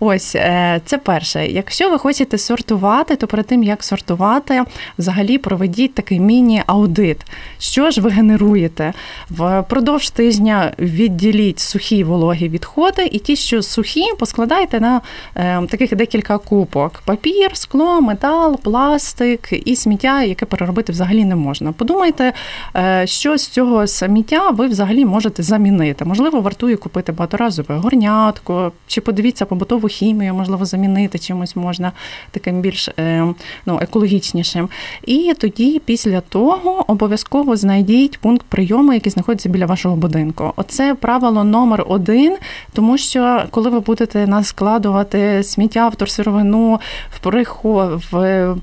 [0.00, 1.46] Ось е, це перше.
[1.46, 4.62] Якщо ви хочете сортувати, то перед тим як сортувати,
[4.98, 7.18] взагалі проведіть такий міні-аудит.
[7.58, 8.92] Що ж ви генеруєте?
[9.30, 15.00] Впродовж тижня відділіть сухі вологі відходи, і ті, що сухі, поскладайте на
[15.36, 21.72] е, таких декілька купок: папір, скло, метал, пластик і сміття, яке переробити взагалі не можна.
[21.72, 22.32] Подумайте,
[22.76, 26.04] е, що з цього сміття ви взагалі можете замінити.
[26.04, 31.92] Можливо, вартує купити багаторазове горнятко, чи подивіться побутову хімію, можливо, замінити чимось можна
[32.30, 33.26] таким більш е,
[33.66, 34.68] ну, екологічнішим.
[35.06, 40.52] І тоді, після того, обов'язково знайдіть пункт прийому, який знаходиться біля вашого будинку.
[40.56, 42.36] Оце правило номер один один,
[42.72, 46.80] тому що коли ви будете наскладувати сміття в торсировину
[47.10, 48.54] в приход в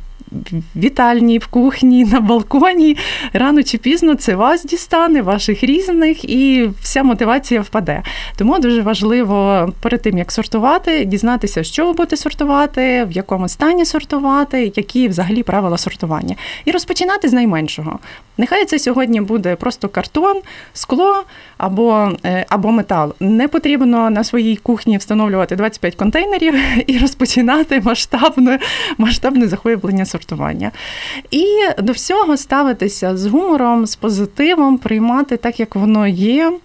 [0.75, 2.97] вітальні, в кухні, на балконі.
[3.33, 8.03] Рано чи пізно це вас дістане, ваших різних, і вся мотивація впаде.
[8.37, 13.85] Тому дуже важливо перед тим, як сортувати, дізнатися, що ви будете сортувати, в якому стані
[13.85, 16.35] сортувати, які взагалі правила сортування.
[16.65, 17.99] І розпочинати з найменшого.
[18.37, 20.37] Нехай це сьогодні буде просто картон,
[20.73, 21.23] скло
[21.57, 23.13] або е, або метал.
[23.19, 26.55] Не потрібно на своїй кухні встановлювати 25 контейнерів
[26.87, 28.59] і розпочинати масштабне
[28.97, 30.18] масштабне захоплення сортування.
[31.31, 31.45] І
[31.77, 36.59] до всього ставитися з гумором, з позитивом, приймати так, як воно є.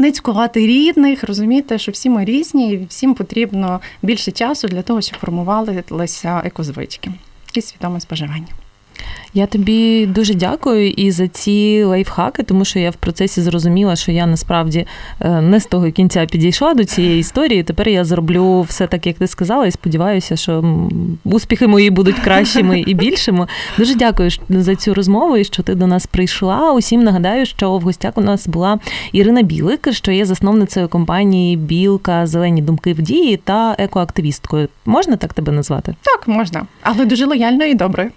[0.00, 5.00] Не цькувати рідних, розуміти, що всі ми різні, і всім потрібно більше часу для того,
[5.00, 7.10] щоб формувалися екозвички
[7.54, 8.46] і свідоме споживання.
[9.34, 14.12] Я тобі дуже дякую і за ці лайфхаки, тому що я в процесі зрозуміла, що
[14.12, 14.86] я насправді
[15.20, 17.62] е, не з того кінця підійшла до цієї історії.
[17.62, 20.64] Тепер я зроблю все так, як ти сказала, і сподіваюся, що
[21.24, 23.46] успіхи мої будуть кращими і більшими.
[23.78, 26.72] Дуже дякую за цю розмову і що ти до нас прийшла.
[26.72, 28.78] Усім нагадаю, що в гостях у нас була
[29.12, 34.68] Ірина Білик, що є засновницею компанії Білка Зелені думки в дії та екоактивісткою.
[34.86, 35.94] Можна так тебе назвати?
[36.02, 38.10] Так, можна, але дуже лояльною і доброю.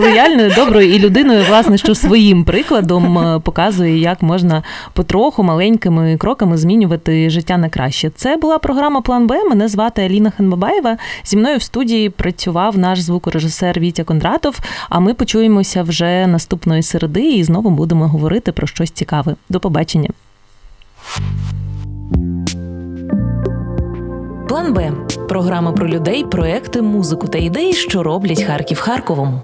[0.00, 6.56] Лояльною, доброю і людиною, власне, що своїм прикладом е, показує, як можна потроху маленькими кроками
[6.56, 8.10] змінювати життя на краще.
[8.10, 9.44] Це була програма План Б.
[9.44, 10.96] Мене звати Аліна Ханбабаєва.
[11.24, 14.58] Зі мною в студії працював наш звукорежисер Вітя Кондратов.
[14.88, 19.34] А ми почуємося вже наступної середи і знову будемо говорити про щось цікаве.
[19.48, 20.08] До побачення.
[24.48, 24.92] План Б
[25.28, 29.42] програма про людей, проекти, музику та ідеї, що роблять Харків Харковом.